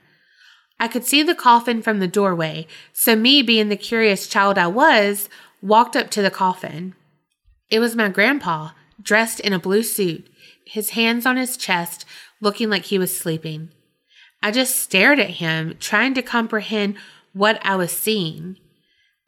I 0.79 0.87
could 0.87 1.05
see 1.05 1.23
the 1.23 1.35
coffin 1.35 1.81
from 1.81 1.99
the 1.99 2.07
doorway, 2.07 2.67
so 2.93 3.15
me 3.15 3.41
being 3.41 3.69
the 3.69 3.75
curious 3.75 4.27
child 4.27 4.57
I 4.57 4.67
was, 4.67 5.27
walked 5.61 5.95
up 5.95 6.09
to 6.11 6.21
the 6.21 6.31
coffin. 6.31 6.93
It 7.69 7.79
was 7.79 7.95
my 7.95 8.09
grandpa, 8.09 8.69
dressed 9.01 9.39
in 9.39 9.53
a 9.53 9.59
blue 9.59 9.83
suit, 9.83 10.27
his 10.65 10.91
hands 10.91 11.25
on 11.25 11.37
his 11.37 11.57
chest, 11.57 12.05
looking 12.41 12.69
like 12.69 12.85
he 12.85 12.99
was 12.99 13.15
sleeping. 13.15 13.69
I 14.43 14.51
just 14.51 14.75
stared 14.75 15.19
at 15.19 15.31
him, 15.31 15.75
trying 15.79 16.13
to 16.13 16.21
comprehend 16.21 16.95
what 17.33 17.59
I 17.65 17.75
was 17.75 17.91
seeing. 17.91 18.57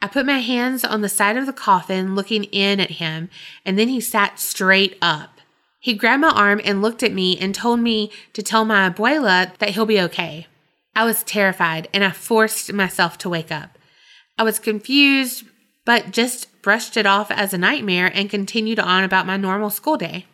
I 0.02 0.08
put 0.08 0.26
my 0.26 0.40
hands 0.40 0.86
on 0.86 1.02
the 1.02 1.10
side 1.10 1.36
of 1.36 1.46
the 1.46 1.54
coffin, 1.54 2.16
looking 2.16 2.46
in 2.46 2.80
at 2.80 2.92
him, 2.92 3.30
and 3.66 3.78
then 3.78 3.90
he 3.90 4.00
sat 4.00 4.40
straight 4.40 4.98
up. 5.02 5.42
He 5.80 5.94
grabbed 5.94 6.22
my 6.22 6.30
arm 6.30 6.62
and 6.64 6.82
looked 6.82 7.04
at 7.04 7.12
me 7.12 7.38
and 7.38 7.56
told 7.56 7.80
me 7.80 8.12
to 8.34 8.44
tell 8.44 8.66
my 8.66 8.90
abuela 8.90 9.58
that 9.58 9.72
he'll 9.72 9.86
be 9.86 10.00
okay. 10.02 10.48
I 10.96 11.06
was 11.06 11.24
terrified 11.24 11.88
and 11.94 12.04
I 12.04 12.12
forced 12.12 12.74
myself 12.74 13.18
to 13.20 13.30
wake 13.30 13.52
up. 13.52 13.78
I 14.38 14.44
was 14.44 14.60
confused, 14.60 15.46
but 15.86 16.12
just 16.12 16.62
brushed 16.62 16.98
it 16.98 17.06
off 17.06 17.32
as 17.32 17.54
a 17.54 17.58
nightmare 17.58 18.12
and 18.14 18.30
continued 18.30 18.80
on 18.80 19.04
about 19.04 19.26
my 19.26 19.38
normal 19.38 19.70
school 19.70 19.98
day. 19.98 20.26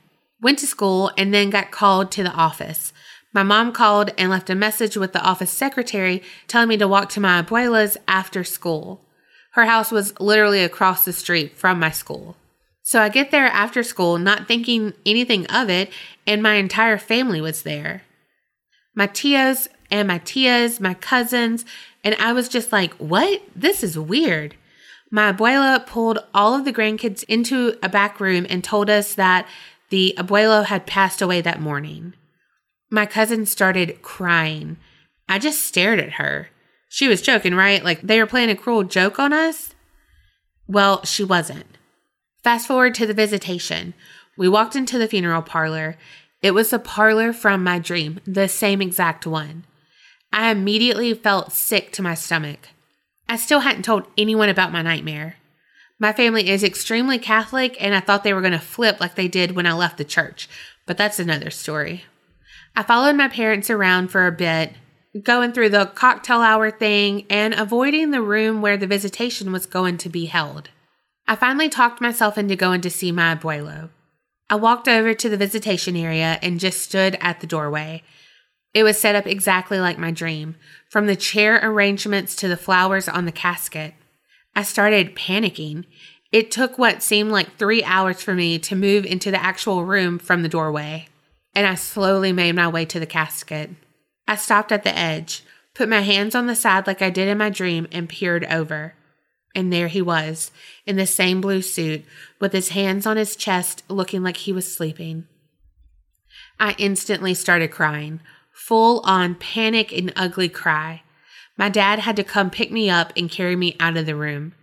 Went 0.42 0.60
to 0.60 0.68
school 0.68 1.12
and 1.18 1.34
then 1.34 1.50
got 1.50 1.72
called 1.72 2.12
to 2.12 2.24
the 2.24 2.32
office. 2.32 2.94
My 3.34 3.44
mom 3.44 3.72
called 3.72 4.12
and 4.18 4.30
left 4.30 4.50
a 4.50 4.56
message 4.56 4.96
with 4.96 5.12
the 5.12 5.22
office 5.22 5.52
secretary 5.52 6.24
telling 6.48 6.70
me 6.70 6.78
to 6.78 6.88
walk 6.88 7.10
to 7.10 7.20
my 7.20 7.42
abuela's 7.42 7.98
after 8.08 8.44
school. 8.44 9.02
Her 9.52 9.66
house 9.66 9.92
was 9.92 10.18
literally 10.20 10.62
across 10.64 11.06
the 11.06 11.14
street 11.14 11.58
from 11.58 11.80
my 11.80 11.90
school. 11.90 12.38
So 12.84 13.02
I 13.02 13.10
get 13.10 13.32
there 13.32 13.48
after 13.48 13.82
school, 13.82 14.18
not 14.20 14.48
thinking 14.48 14.94
anything 15.06 15.48
of 15.48 15.70
it, 15.70 15.90
and 16.28 16.44
my 16.44 16.54
entire 16.54 16.98
family 16.98 17.42
was 17.42 17.64
there. 17.64 18.04
My 18.94 19.08
tios 19.08 19.68
and 19.96 20.08
my 20.10 20.20
tias, 20.20 20.82
my 20.82 20.94
cousins, 20.94 21.64
and 22.04 22.16
I 22.20 22.34
was 22.34 22.50
just 22.50 22.72
like, 22.72 22.94
what? 22.96 23.42
This 23.56 23.82
is 23.82 23.98
weird. 23.98 24.56
My 25.10 25.32
abuela 25.32 25.86
pulled 25.86 26.20
all 26.34 26.54
of 26.54 26.66
the 26.66 26.74
grandkids 26.74 27.24
into 27.30 27.78
a 27.82 27.88
back 27.88 28.20
room 28.20 28.46
and 28.50 28.62
told 28.64 28.90
us 28.90 29.16
that 29.16 29.48
the 29.90 30.14
abuelo 30.18 30.66
had 30.66 30.86
passed 30.86 31.22
away 31.22 31.40
that 31.42 31.62
morning. 31.62 32.14
My 32.90 33.06
cousin 33.06 33.46
started 33.46 34.02
crying. 34.02 34.76
I 35.30 35.40
just 35.40 35.64
stared 35.64 36.00
at 36.00 36.14
her. 36.14 36.50
She 36.90 37.08
was 37.08 37.22
joking, 37.22 37.56
right? 37.56 37.84
Like 37.84 38.02
they 38.02 38.20
were 38.20 38.28
playing 38.28 38.50
a 38.50 38.56
cruel 38.56 38.84
joke 38.84 39.18
on 39.18 39.32
us? 39.32 39.74
Well, 40.68 41.06
she 41.06 41.24
wasn't. 41.24 41.78
Fast 42.44 42.68
forward 42.68 42.94
to 42.96 43.08
the 43.08 43.14
visitation. 43.14 43.94
We 44.38 44.50
walked 44.50 44.76
into 44.76 44.98
the 44.98 45.08
funeral 45.08 45.42
parlor. 45.42 45.98
It 46.42 46.52
was 46.52 46.72
the 46.72 46.80
parlor 46.80 47.32
from 47.32 47.64
my 47.64 47.80
dream, 47.80 48.20
the 48.26 48.50
same 48.50 48.82
exact 48.82 49.26
one. 49.26 49.64
I 50.32 50.52
immediately 50.52 51.14
felt 51.14 51.52
sick 51.52 51.92
to 51.94 52.02
my 52.02 52.14
stomach. 52.14 52.70
I 53.28 53.38
still 53.38 53.62
hadn't 53.62 53.84
told 53.84 54.08
anyone 54.18 54.50
about 54.50 54.72
my 54.72 54.82
nightmare. 54.82 55.38
My 55.98 56.12
family 56.12 56.50
is 56.50 56.64
extremely 56.64 57.18
Catholic, 57.18 57.78
and 57.80 57.96
I 57.96 58.02
thought 58.02 58.24
they 58.24 58.34
were 58.34 58.42
going 58.42 58.54
to 58.54 58.60
flip 58.60 59.00
like 59.00 59.16
they 59.16 59.28
did 59.28 59.56
when 59.56 59.66
I 59.66 59.74
left 59.74 59.98
the 59.98 60.04
church, 60.04 60.50
but 60.86 60.98
that's 60.98 61.20
another 61.20 61.50
story. 61.50 62.04
I 62.76 62.84
followed 62.84 63.16
my 63.16 63.30
parents 63.30 63.70
around 63.70 64.10
for 64.10 64.28
a 64.28 64.32
bit, 64.32 64.74
going 65.24 65.54
through 65.54 65.70
the 65.70 65.86
cocktail 65.96 66.42
hour 66.42 66.70
thing 66.70 67.26
and 67.30 67.54
avoiding 67.54 68.12
the 68.12 68.22
room 68.22 68.62
where 68.62 68.76
the 68.76 68.88
visitation 68.88 69.54
was 69.54 69.66
going 69.66 69.98
to 70.00 70.10
be 70.10 70.26
held. 70.26 70.70
I 71.28 71.36
finally 71.36 71.70
talked 71.70 72.02
myself 72.02 72.38
into 72.38 72.56
going 72.56 72.82
to 72.82 72.90
see 72.90 73.12
my 73.12 73.36
abuelo. 73.36 73.90
I 74.50 74.56
walked 74.56 74.88
over 74.88 75.14
to 75.14 75.30
the 75.30 75.38
visitation 75.38 75.96
area 75.96 76.38
and 76.42 76.60
just 76.60 76.82
stood 76.82 77.18
at 77.22 77.40
the 77.40 77.48
doorway. 77.48 78.04
It 78.76 78.84
was 78.84 79.00
set 79.00 79.16
up 79.16 79.26
exactly 79.26 79.80
like 79.80 79.98
my 79.98 80.12
dream, 80.12 80.58
from 80.90 81.08
the 81.08 81.16
chair 81.16 81.62
arrangements 81.64 82.36
to 82.36 82.50
the 82.50 82.58
flowers 82.58 83.08
on 83.08 83.24
the 83.24 83.32
casket. 83.32 83.94
I 84.54 84.64
started 84.64 85.16
panicking. 85.16 85.86
It 86.34 86.52
took 86.52 86.78
what 86.78 87.02
seemed 87.02 87.32
like 87.32 87.56
three 87.56 87.86
hours 87.86 88.22
for 88.22 88.34
me 88.34 88.60
to 88.60 88.76
move 88.76 89.06
into 89.06 89.32
the 89.32 89.42
actual 89.42 89.86
room 89.86 90.20
from 90.20 90.44
the 90.44 90.50
doorway, 90.50 91.08
and 91.56 91.66
I 91.66 91.76
slowly 91.76 92.34
made 92.34 92.56
my 92.56 92.68
way 92.68 92.84
to 92.84 93.00
the 93.00 93.06
casket. 93.06 93.70
I 94.28 94.36
stopped 94.36 94.74
at 94.74 94.84
the 94.84 94.98
edge, 94.98 95.44
put 95.74 95.88
my 95.88 96.02
hands 96.02 96.36
on 96.36 96.48
the 96.48 96.56
side 96.56 96.86
like 96.86 97.02
I 97.02 97.10
did 97.10 97.30
in 97.30 97.38
my 97.38 97.50
dream, 97.50 97.88
and 97.94 98.10
peered 98.10 98.44
over. 98.44 98.94
And 99.56 99.72
there 99.72 99.88
he 99.88 100.02
was, 100.02 100.52
in 100.86 100.98
the 100.98 101.08
same 101.08 101.40
blue 101.40 101.62
suit, 101.62 102.04
with 102.42 102.52
his 102.52 102.70
hands 102.70 103.06
on 103.06 103.16
his 103.16 103.38
chest, 103.38 103.84
looking 103.88 104.22
like 104.22 104.36
he 104.36 104.52
was 104.52 104.70
sleeping. 104.70 105.28
I 106.60 106.76
instantly 106.78 107.34
started 107.34 107.72
crying, 107.72 108.20
full 108.56 109.02
on 109.02 109.36
panic 109.36 109.92
and 109.92 110.14
ugly 110.16 110.48
cry. 110.48 111.04
My 111.58 111.70
dad 111.70 112.00
had 112.00 112.16
to 112.16 112.24
come 112.24 112.50
pick 112.50 112.72
me 112.72 112.90
up 112.90 113.12
and 113.16 113.30
carry 113.30 113.56
me 113.56 113.76
out 113.80 113.98
of 113.98 114.06
the 114.06 114.16
room. 114.16 114.54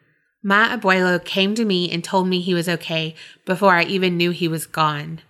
My 0.42 0.76
abuelo 0.76 1.22
came 1.24 1.54
to 1.54 1.64
me 1.64 1.90
and 1.90 2.02
told 2.02 2.26
me 2.26 2.40
he 2.40 2.54
was 2.54 2.68
okay 2.68 3.14
before 3.44 3.74
I 3.74 3.84
even 3.84 4.16
knew 4.16 4.30
he 4.30 4.48
was 4.48 4.66
gone. 4.66 5.20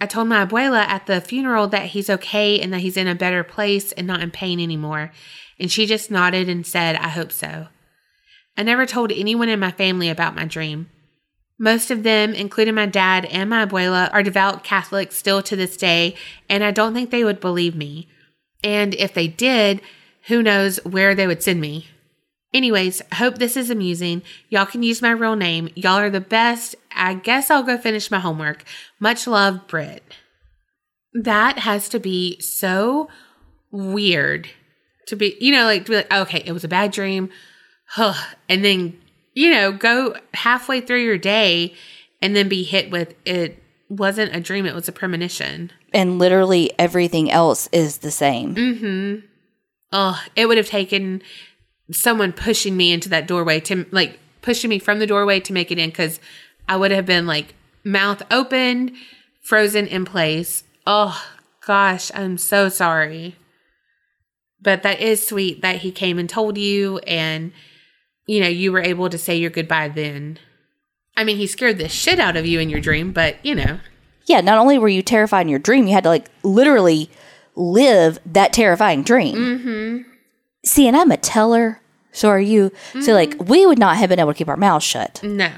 I 0.00 0.06
told 0.06 0.28
my 0.28 0.46
abuela 0.46 0.80
at 0.80 1.06
the 1.06 1.20
funeral 1.20 1.66
that 1.68 1.86
he's 1.86 2.08
okay 2.08 2.60
and 2.60 2.72
that 2.72 2.80
he's 2.80 2.96
in 2.96 3.08
a 3.08 3.14
better 3.14 3.42
place 3.42 3.92
and 3.92 4.06
not 4.06 4.22
in 4.22 4.30
pain 4.30 4.60
anymore, 4.60 5.12
and 5.58 5.70
she 5.70 5.84
just 5.84 6.10
nodded 6.10 6.48
and 6.48 6.66
said, 6.66 6.96
I 6.96 7.08
hope 7.08 7.32
so. 7.32 7.68
I 8.56 8.62
never 8.62 8.86
told 8.86 9.12
anyone 9.12 9.48
in 9.48 9.60
my 9.60 9.70
family 9.72 10.08
about 10.08 10.34
my 10.34 10.44
dream. 10.44 10.88
Most 11.58 11.90
of 11.90 12.02
them, 12.02 12.34
including 12.34 12.74
my 12.74 12.86
dad 12.86 13.24
and 13.26 13.48
my 13.48 13.64
abuela, 13.64 14.12
are 14.12 14.22
devout 14.22 14.62
Catholics 14.62 15.16
still 15.16 15.42
to 15.42 15.56
this 15.56 15.76
day, 15.76 16.14
and 16.48 16.62
I 16.62 16.70
don't 16.70 16.92
think 16.92 17.10
they 17.10 17.24
would 17.24 17.40
believe 17.40 17.74
me. 17.74 18.08
And 18.62 18.94
if 18.94 19.14
they 19.14 19.26
did, 19.26 19.80
who 20.26 20.42
knows 20.42 20.78
where 20.84 21.14
they 21.14 21.26
would 21.26 21.42
send 21.42 21.60
me. 21.60 21.86
Anyways, 22.52 23.02
hope 23.14 23.38
this 23.38 23.56
is 23.56 23.70
amusing. 23.70 24.22
Y'all 24.48 24.66
can 24.66 24.82
use 24.82 25.02
my 25.02 25.10
real 25.10 25.36
name. 25.36 25.68
Y'all 25.74 25.98
are 25.98 26.10
the 26.10 26.20
best. 26.20 26.74
I 26.94 27.14
guess 27.14 27.50
I'll 27.50 27.62
go 27.62 27.76
finish 27.76 28.10
my 28.10 28.18
homework. 28.18 28.64
Much 28.98 29.26
love, 29.26 29.66
Britt. 29.66 30.02
That 31.12 31.60
has 31.60 31.88
to 31.90 31.98
be 31.98 32.40
so 32.40 33.08
weird 33.70 34.48
to 35.08 35.16
be, 35.16 35.36
you 35.40 35.52
know, 35.52 35.64
like 35.64 35.84
to 35.86 35.90
be 35.90 35.96
like, 35.96 36.12
okay, 36.12 36.42
it 36.44 36.52
was 36.52 36.64
a 36.64 36.68
bad 36.68 36.92
dream. 36.92 37.30
Huh. 37.88 38.14
And 38.48 38.64
then 38.64 38.96
you 39.36 39.50
know, 39.50 39.70
go 39.70 40.16
halfway 40.32 40.80
through 40.80 41.04
your 41.04 41.18
day 41.18 41.74
and 42.22 42.34
then 42.34 42.48
be 42.48 42.64
hit 42.64 42.90
with 42.90 43.14
it 43.26 43.62
wasn't 43.88 44.34
a 44.34 44.40
dream, 44.40 44.66
it 44.66 44.74
was 44.74 44.88
a 44.88 44.92
premonition. 44.92 45.70
And 45.92 46.18
literally 46.18 46.72
everything 46.78 47.30
else 47.30 47.68
is 47.70 47.98
the 47.98 48.10
same. 48.10 48.54
Mm-hmm. 48.54 49.26
Oh, 49.92 50.20
it 50.34 50.46
would 50.46 50.56
have 50.56 50.68
taken 50.68 51.22
someone 51.92 52.32
pushing 52.32 52.76
me 52.76 52.92
into 52.92 53.10
that 53.10 53.28
doorway 53.28 53.60
to 53.60 53.86
like 53.92 54.18
pushing 54.40 54.70
me 54.70 54.78
from 54.78 54.98
the 54.98 55.06
doorway 55.06 55.38
to 55.40 55.52
make 55.52 55.70
it 55.70 55.78
in 55.78 55.90
because 55.90 56.18
I 56.66 56.76
would 56.76 56.90
have 56.90 57.06
been 57.06 57.26
like 57.26 57.54
mouth 57.84 58.22
opened, 58.30 58.92
frozen 59.42 59.86
in 59.86 60.06
place. 60.06 60.64
Oh 60.86 61.22
gosh, 61.66 62.10
I'm 62.14 62.38
so 62.38 62.70
sorry. 62.70 63.36
But 64.62 64.82
that 64.82 65.00
is 65.00 65.28
sweet 65.28 65.60
that 65.60 65.76
he 65.76 65.92
came 65.92 66.18
and 66.18 66.28
told 66.28 66.56
you 66.56 66.98
and 67.00 67.52
you 68.26 68.40
know, 68.40 68.48
you 68.48 68.72
were 68.72 68.80
able 68.80 69.08
to 69.08 69.18
say 69.18 69.36
your 69.36 69.50
goodbye 69.50 69.88
then. 69.88 70.38
I 71.16 71.24
mean, 71.24 71.36
he 71.36 71.46
scared 71.46 71.78
the 71.78 71.88
shit 71.88 72.18
out 72.18 72.36
of 72.36 72.44
you 72.44 72.60
in 72.60 72.68
your 72.68 72.80
dream, 72.80 73.12
but 73.12 73.44
you 73.44 73.54
know. 73.54 73.80
Yeah, 74.26 74.40
not 74.40 74.58
only 74.58 74.78
were 74.78 74.88
you 74.88 75.02
terrified 75.02 75.42
in 75.42 75.48
your 75.48 75.58
dream, 75.58 75.86
you 75.86 75.94
had 75.94 76.04
to 76.04 76.10
like 76.10 76.28
literally 76.42 77.08
live 77.54 78.18
that 78.26 78.52
terrifying 78.52 79.02
dream. 79.02 79.34
Mm-hmm. 79.34 80.10
See, 80.64 80.86
and 80.86 80.96
I'm 80.96 81.10
a 81.10 81.16
teller, 81.16 81.80
so 82.12 82.28
are 82.28 82.40
you. 82.40 82.70
Mm-hmm. 82.70 83.00
So, 83.02 83.12
like, 83.12 83.36
we 83.38 83.66
would 83.66 83.78
not 83.78 83.96
have 83.96 84.08
been 84.08 84.18
able 84.18 84.32
to 84.32 84.38
keep 84.38 84.48
our 84.48 84.56
mouths 84.56 84.84
shut. 84.84 85.22
No. 85.22 85.52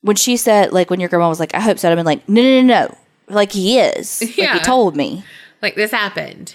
When 0.00 0.16
she 0.16 0.36
said, 0.36 0.72
like, 0.72 0.90
when 0.90 1.00
your 1.00 1.08
grandma 1.08 1.28
was 1.28 1.40
like, 1.40 1.54
I 1.54 1.60
hope 1.60 1.78
so, 1.78 1.90
I'd 1.90 1.94
been 1.94 2.06
like, 2.06 2.28
no, 2.28 2.42
no, 2.42 2.62
no, 2.62 2.66
no. 2.66 2.98
Like, 3.28 3.52
he 3.52 3.78
is. 3.78 4.36
Yeah. 4.36 4.52
Like, 4.52 4.60
he 4.60 4.64
told 4.64 4.96
me. 4.96 5.24
Like, 5.62 5.76
this 5.76 5.90
happened. 5.90 6.54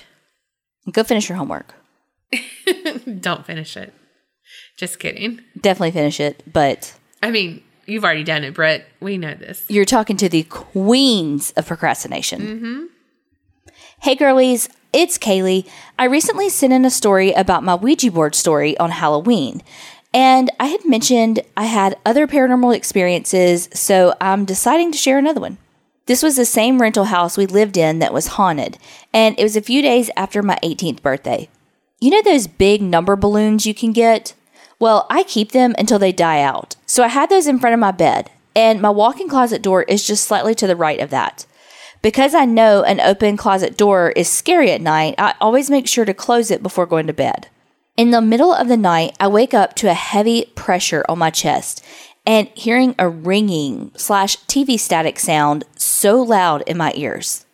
Go 0.92 1.04
finish 1.04 1.30
your 1.30 1.38
homework. 1.38 1.74
Don't 3.20 3.46
finish 3.46 3.76
it. 3.78 3.94
Just 4.80 4.98
kidding. 4.98 5.42
Definitely 5.60 5.92
finish 5.92 6.22
it, 6.22 6.42
but 6.54 6.98
I 7.22 7.32
mean, 7.32 7.62
you've 7.86 8.06
already 8.06 8.24
done 8.24 8.46
it, 8.46 8.54
Brett. 8.54 8.88
We 9.02 9.18
know 9.18 9.34
this. 9.34 9.66
You're 9.68 9.84
talking 9.84 10.16
to 10.16 10.30
the 10.30 10.44
queens 10.44 11.52
of 11.58 11.68
procrastination. 11.68 12.42
Mm-hmm. 12.42 12.86
Hey, 14.04 14.16
girlies, 14.16 14.70
it's 14.94 15.18
Kaylee. 15.18 15.68
I 16.00 16.06
recently 16.06 16.48
sent 16.48 16.72
in 16.72 16.86
a 16.86 16.90
story 16.90 17.34
about 17.34 17.66
my 17.66 17.76
Ouija 17.76 18.10
board 18.10 18.36
story 18.36 18.78
on 18.78 18.92
Halloween. 18.92 19.62
And 20.14 20.50
I 20.62 20.68
had 20.68 20.86
mentioned 20.86 21.42
I 21.58 21.66
had 21.66 21.98
other 22.06 22.26
paranormal 22.26 22.74
experiences, 22.74 23.68
so 23.74 24.16
I'm 24.22 24.46
deciding 24.46 24.94
to 24.94 24.98
share 24.98 25.18
another 25.18 25.42
one. 25.42 25.58
This 26.06 26.24
was 26.24 26.38
the 26.38 26.46
same 26.46 26.82
rental 26.82 27.04
house 27.04 27.38
we 27.38 27.48
lived 27.48 27.76
in 27.76 28.00
that 28.00 28.14
was 28.14 28.28
haunted, 28.28 28.78
and 29.14 29.38
it 29.38 29.44
was 29.44 29.58
a 29.58 29.62
few 29.62 29.82
days 29.82 30.10
after 30.16 30.42
my 30.42 30.58
18th 30.64 31.02
birthday. 31.02 31.50
You 32.00 32.12
know 32.12 32.22
those 32.22 32.48
big 32.48 32.82
number 32.82 33.18
balloons 33.18 33.66
you 33.66 33.74
can 33.74 33.92
get? 33.92 34.36
Well, 34.80 35.06
I 35.10 35.24
keep 35.24 35.52
them 35.52 35.76
until 35.78 36.00
they 36.00 36.12
die 36.12 36.42
out. 36.42 36.76
So 36.86 37.04
I 37.04 37.10
had 37.10 37.30
those 37.30 37.48
in 37.48 37.60
front 37.60 37.74
of 37.74 37.80
my 37.80 37.92
bed, 37.92 38.32
and 38.56 38.82
my 38.82 38.90
walk 38.90 39.20
in 39.20 39.28
closet 39.28 39.62
door 39.62 39.84
is 39.84 40.08
just 40.08 40.26
slightly 40.26 40.56
to 40.56 40.68
the 40.68 40.76
right 40.76 41.00
of 41.00 41.10
that. 41.10 41.46
Because 42.02 42.34
I 42.34 42.46
know 42.46 42.84
an 42.84 43.02
open 43.02 43.36
closet 43.36 43.78
door 43.78 44.12
is 44.12 44.30
scary 44.30 44.72
at 44.72 44.80
night, 44.80 45.16
I 45.18 45.36
always 45.42 45.70
make 45.70 45.86
sure 45.86 46.06
to 46.06 46.14
close 46.14 46.50
it 46.50 46.64
before 46.64 46.86
going 46.86 47.08
to 47.08 47.14
bed. 47.14 47.48
In 47.98 48.12
the 48.12 48.22
middle 48.22 48.54
of 48.54 48.70
the 48.70 48.78
night, 48.78 49.18
I 49.20 49.28
wake 49.28 49.54
up 49.54 49.76
to 49.76 49.90
a 49.90 49.94
heavy 49.94 50.46
pressure 50.56 51.04
on 51.10 51.20
my 51.20 51.30
chest 51.30 51.84
and 52.26 52.48
hearing 52.54 52.96
a 52.98 53.10
ringing 53.10 53.92
slash 53.98 54.38
TV 54.46 54.80
static 54.80 55.20
sound 55.20 55.66
so 55.76 56.22
loud 56.22 56.62
in 56.62 56.78
my 56.78 56.94
ears. 56.96 57.46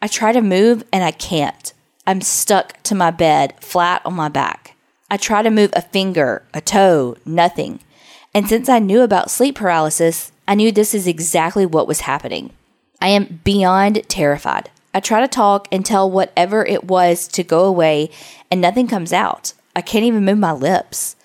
I 0.00 0.06
try 0.06 0.32
to 0.32 0.40
move 0.40 0.84
and 0.90 1.04
I 1.04 1.10
can't. 1.10 1.74
I'm 2.06 2.22
stuck 2.22 2.82
to 2.84 2.94
my 2.94 3.10
bed, 3.10 3.54
flat 3.60 4.00
on 4.06 4.14
my 4.14 4.30
back. 4.30 4.73
I 5.10 5.16
try 5.16 5.42
to 5.42 5.50
move 5.50 5.70
a 5.74 5.82
finger, 5.82 6.42
a 6.52 6.60
toe, 6.60 7.16
nothing. 7.24 7.80
And 8.34 8.48
since 8.48 8.68
I 8.68 8.78
knew 8.78 9.02
about 9.02 9.30
sleep 9.30 9.56
paralysis, 9.56 10.32
I 10.48 10.54
knew 10.54 10.72
this 10.72 10.94
is 10.94 11.06
exactly 11.06 11.66
what 11.66 11.86
was 11.86 12.00
happening. 12.00 12.50
I 13.00 13.08
am 13.08 13.40
beyond 13.44 14.08
terrified. 14.08 14.70
I 14.92 15.00
try 15.00 15.20
to 15.20 15.28
talk 15.28 15.68
and 15.70 15.84
tell 15.84 16.10
whatever 16.10 16.64
it 16.64 16.84
was 16.84 17.28
to 17.28 17.42
go 17.42 17.64
away, 17.64 18.10
and 18.50 18.60
nothing 18.60 18.86
comes 18.86 19.12
out. 19.12 19.52
I 19.76 19.82
can't 19.82 20.04
even 20.04 20.24
move 20.24 20.38
my 20.38 20.52
lips. 20.52 21.16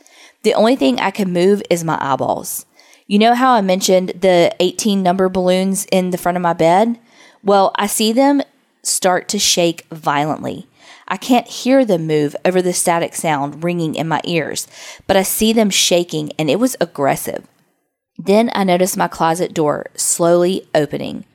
The 0.43 0.53
only 0.53 0.75
thing 0.75 0.99
I 0.99 1.11
can 1.11 1.33
move 1.33 1.61
is 1.69 1.83
my 1.83 1.97
eyeballs. 2.01 2.65
You 3.07 3.19
know 3.19 3.33
how 3.33 3.53
I 3.53 3.61
mentioned 3.61 4.13
the 4.21 4.55
18 4.59 5.01
number 5.01 5.29
balloons 5.29 5.85
in 5.91 6.11
the 6.11 6.17
front 6.17 6.37
of 6.37 6.41
my 6.41 6.53
bed? 6.53 6.99
Well, 7.43 7.71
I 7.75 7.87
see 7.87 8.13
them 8.13 8.41
start 8.83 9.27
to 9.29 9.39
shake 9.39 9.85
violently. 9.91 10.67
I 11.09 11.17
can't 11.17 11.47
hear 11.47 11.83
them 11.83 12.07
move 12.07 12.35
over 12.45 12.61
the 12.61 12.73
static 12.73 13.15
sound 13.15 13.63
ringing 13.63 13.95
in 13.95 14.07
my 14.07 14.21
ears, 14.23 14.67
but 15.07 15.17
I 15.17 15.23
see 15.23 15.53
them 15.53 15.69
shaking 15.69 16.31
and 16.37 16.49
it 16.49 16.59
was 16.59 16.75
aggressive. 16.79 17.47
Then 18.17 18.51
I 18.53 18.63
notice 18.63 18.97
my 18.97 19.07
closet 19.07 19.53
door 19.53 19.87
slowly 19.95 20.67
opening. 20.75 21.25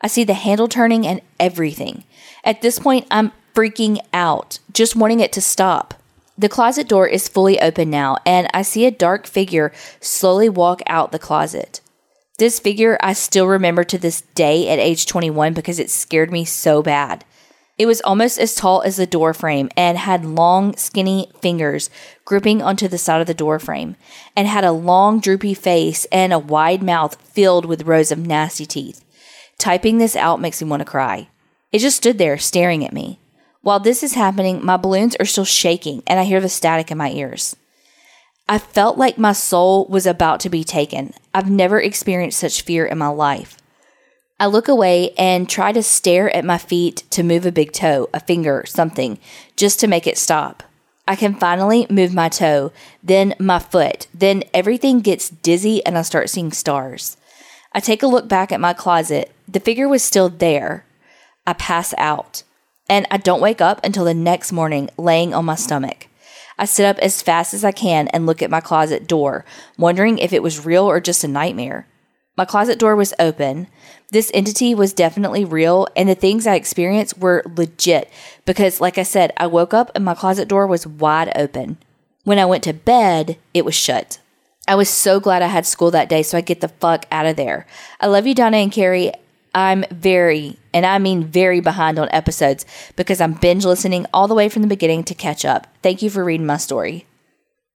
I 0.00 0.08
see 0.08 0.24
the 0.24 0.34
handle 0.34 0.68
turning 0.68 1.06
and 1.06 1.20
everything. 1.38 2.04
At 2.42 2.62
this 2.62 2.78
point, 2.78 3.06
I'm 3.10 3.32
freaking 3.54 3.98
out, 4.12 4.58
just 4.72 4.96
wanting 4.96 5.20
it 5.20 5.32
to 5.34 5.40
stop. 5.40 5.94
The 6.38 6.48
closet 6.48 6.88
door 6.88 7.06
is 7.06 7.28
fully 7.28 7.60
open 7.60 7.90
now, 7.90 8.16
and 8.24 8.48
I 8.54 8.62
see 8.62 8.86
a 8.86 8.90
dark 8.90 9.26
figure 9.26 9.72
slowly 10.00 10.48
walk 10.48 10.80
out 10.86 11.12
the 11.12 11.18
closet. 11.18 11.82
This 12.38 12.58
figure 12.58 12.96
I 13.02 13.12
still 13.12 13.46
remember 13.46 13.84
to 13.84 13.98
this 13.98 14.22
day 14.34 14.70
at 14.70 14.78
age 14.78 15.04
21 15.04 15.52
because 15.52 15.78
it 15.78 15.90
scared 15.90 16.32
me 16.32 16.46
so 16.46 16.82
bad. 16.82 17.26
It 17.80 17.86
was 17.86 18.02
almost 18.02 18.38
as 18.38 18.54
tall 18.54 18.82
as 18.82 18.96
the 18.96 19.06
door 19.06 19.32
frame 19.32 19.70
and 19.74 19.96
had 19.96 20.22
long, 20.22 20.76
skinny 20.76 21.32
fingers 21.40 21.88
gripping 22.26 22.60
onto 22.60 22.88
the 22.88 22.98
side 22.98 23.22
of 23.22 23.26
the 23.26 23.32
door 23.32 23.58
frame, 23.58 23.96
and 24.36 24.46
had 24.46 24.64
a 24.64 24.70
long, 24.70 25.18
droopy 25.18 25.54
face 25.54 26.04
and 26.12 26.30
a 26.30 26.38
wide 26.38 26.82
mouth 26.82 27.14
filled 27.22 27.64
with 27.64 27.86
rows 27.86 28.12
of 28.12 28.18
nasty 28.18 28.66
teeth. 28.66 29.02
Typing 29.56 29.96
this 29.96 30.14
out 30.14 30.42
makes 30.42 30.60
me 30.60 30.68
want 30.68 30.82
to 30.82 30.84
cry. 30.84 31.28
It 31.72 31.78
just 31.78 31.96
stood 31.96 32.18
there 32.18 32.36
staring 32.36 32.84
at 32.84 32.92
me. 32.92 33.18
While 33.62 33.80
this 33.80 34.02
is 34.02 34.12
happening, 34.12 34.62
my 34.62 34.76
balloons 34.76 35.16
are 35.16 35.24
still 35.24 35.46
shaking 35.46 36.02
and 36.06 36.20
I 36.20 36.24
hear 36.24 36.42
the 36.42 36.50
static 36.50 36.90
in 36.90 36.98
my 36.98 37.10
ears. 37.12 37.56
I 38.46 38.58
felt 38.58 38.98
like 38.98 39.16
my 39.16 39.32
soul 39.32 39.86
was 39.86 40.04
about 40.04 40.40
to 40.40 40.50
be 40.50 40.64
taken. 40.64 41.14
I've 41.32 41.50
never 41.50 41.80
experienced 41.80 42.40
such 42.40 42.60
fear 42.60 42.84
in 42.84 42.98
my 42.98 43.08
life. 43.08 43.56
I 44.40 44.46
look 44.46 44.68
away 44.68 45.10
and 45.18 45.46
try 45.46 45.70
to 45.70 45.82
stare 45.82 46.34
at 46.34 46.46
my 46.46 46.56
feet 46.56 47.04
to 47.10 47.22
move 47.22 47.44
a 47.44 47.52
big 47.52 47.72
toe, 47.72 48.08
a 48.14 48.20
finger, 48.20 48.64
something, 48.66 49.18
just 49.54 49.78
to 49.80 49.86
make 49.86 50.06
it 50.06 50.16
stop. 50.16 50.62
I 51.06 51.14
can 51.14 51.34
finally 51.34 51.86
move 51.90 52.14
my 52.14 52.30
toe, 52.30 52.72
then 53.02 53.34
my 53.38 53.58
foot, 53.58 54.06
then 54.14 54.44
everything 54.54 55.00
gets 55.00 55.28
dizzy 55.28 55.84
and 55.84 55.98
I 55.98 56.02
start 56.02 56.30
seeing 56.30 56.52
stars. 56.52 57.18
I 57.74 57.80
take 57.80 58.02
a 58.02 58.06
look 58.06 58.28
back 58.28 58.50
at 58.50 58.60
my 58.60 58.72
closet. 58.72 59.30
The 59.46 59.60
figure 59.60 59.88
was 59.88 60.02
still 60.02 60.30
there. 60.30 60.86
I 61.46 61.52
pass 61.52 61.92
out 61.98 62.42
and 62.88 63.06
I 63.10 63.18
don't 63.18 63.42
wake 63.42 63.60
up 63.60 63.84
until 63.84 64.06
the 64.06 64.14
next 64.14 64.52
morning 64.52 64.88
laying 64.96 65.34
on 65.34 65.44
my 65.44 65.54
stomach. 65.54 66.06
I 66.58 66.64
sit 66.64 66.86
up 66.86 66.96
as 67.00 67.20
fast 67.20 67.52
as 67.52 67.62
I 67.62 67.72
can 67.72 68.08
and 68.08 68.24
look 68.24 68.40
at 68.40 68.50
my 68.50 68.60
closet 68.60 69.06
door, 69.06 69.44
wondering 69.76 70.16
if 70.18 70.32
it 70.32 70.42
was 70.42 70.64
real 70.64 70.84
or 70.84 70.98
just 70.98 71.24
a 71.24 71.28
nightmare. 71.28 71.86
My 72.40 72.46
closet 72.46 72.78
door 72.78 72.96
was 72.96 73.12
open. 73.18 73.66
This 74.12 74.30
entity 74.32 74.74
was 74.74 74.94
definitely 74.94 75.44
real, 75.44 75.86
and 75.94 76.08
the 76.08 76.14
things 76.14 76.46
I 76.46 76.54
experienced 76.54 77.18
were 77.18 77.44
legit 77.54 78.10
because, 78.46 78.80
like 78.80 78.96
I 78.96 79.02
said, 79.02 79.34
I 79.36 79.46
woke 79.46 79.74
up 79.74 79.90
and 79.94 80.06
my 80.06 80.14
closet 80.14 80.48
door 80.48 80.66
was 80.66 80.86
wide 80.86 81.30
open. 81.36 81.76
When 82.24 82.38
I 82.38 82.46
went 82.46 82.64
to 82.64 82.72
bed, 82.72 83.36
it 83.52 83.66
was 83.66 83.74
shut. 83.74 84.20
I 84.66 84.74
was 84.74 84.88
so 84.88 85.20
glad 85.20 85.42
I 85.42 85.48
had 85.48 85.66
school 85.66 85.90
that 85.90 86.08
day 86.08 86.22
so 86.22 86.38
I 86.38 86.40
get 86.40 86.62
the 86.62 86.68
fuck 86.68 87.04
out 87.12 87.26
of 87.26 87.36
there. 87.36 87.66
I 88.00 88.06
love 88.06 88.26
you, 88.26 88.34
Donna 88.34 88.56
and 88.56 88.72
Carrie. 88.72 89.12
I'm 89.54 89.84
very, 89.90 90.56
and 90.72 90.86
I 90.86 90.98
mean 90.98 91.24
very 91.24 91.60
behind 91.60 91.98
on 91.98 92.08
episodes 92.10 92.64
because 92.96 93.20
I'm 93.20 93.34
binge 93.34 93.66
listening 93.66 94.06
all 94.14 94.28
the 94.28 94.34
way 94.34 94.48
from 94.48 94.62
the 94.62 94.68
beginning 94.68 95.04
to 95.04 95.14
catch 95.14 95.44
up. 95.44 95.66
Thank 95.82 96.00
you 96.00 96.08
for 96.08 96.24
reading 96.24 96.46
my 96.46 96.56
story. 96.56 97.04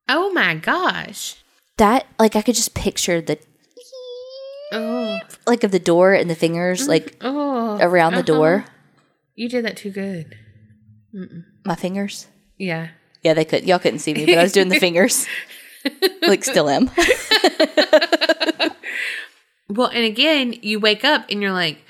Oh 0.09 0.31
my 0.33 0.55
gosh. 0.55 1.35
That, 1.77 2.07
like, 2.17 2.35
I 2.35 2.41
could 2.41 2.55
just 2.55 2.73
picture 2.73 3.21
the, 3.21 3.37
Oh. 4.71 5.19
like, 5.45 5.63
of 5.63 5.71
the 5.71 5.79
door 5.79 6.13
and 6.13 6.29
the 6.29 6.35
fingers, 6.35 6.87
like, 6.87 7.17
Oh. 7.21 7.77
around 7.79 8.13
the 8.13 8.19
uh-huh. 8.19 8.25
door. 8.25 8.65
You 9.35 9.49
did 9.49 9.65
that 9.65 9.77
too 9.77 9.91
good. 9.91 10.37
My 11.63 11.75
fingers. 11.75 12.27
Yeah. 12.57 12.89
Yeah, 13.21 13.33
they 13.33 13.45
could. 13.45 13.65
Y'all 13.65 13.79
couldn't 13.79 13.99
see 13.99 14.13
me, 14.13 14.25
but 14.25 14.37
I 14.37 14.43
was 14.43 14.51
doing 14.51 14.69
the 14.69 14.79
fingers. 14.79 15.25
like, 16.21 16.43
still 16.43 16.69
am. 16.69 16.89
Well, 19.67 19.87
and 19.87 20.05
again, 20.05 20.53
you 20.61 20.79
wake 20.79 21.03
up 21.03 21.25
and 21.29 21.41
you're 21.41 21.51
like, 21.51 21.83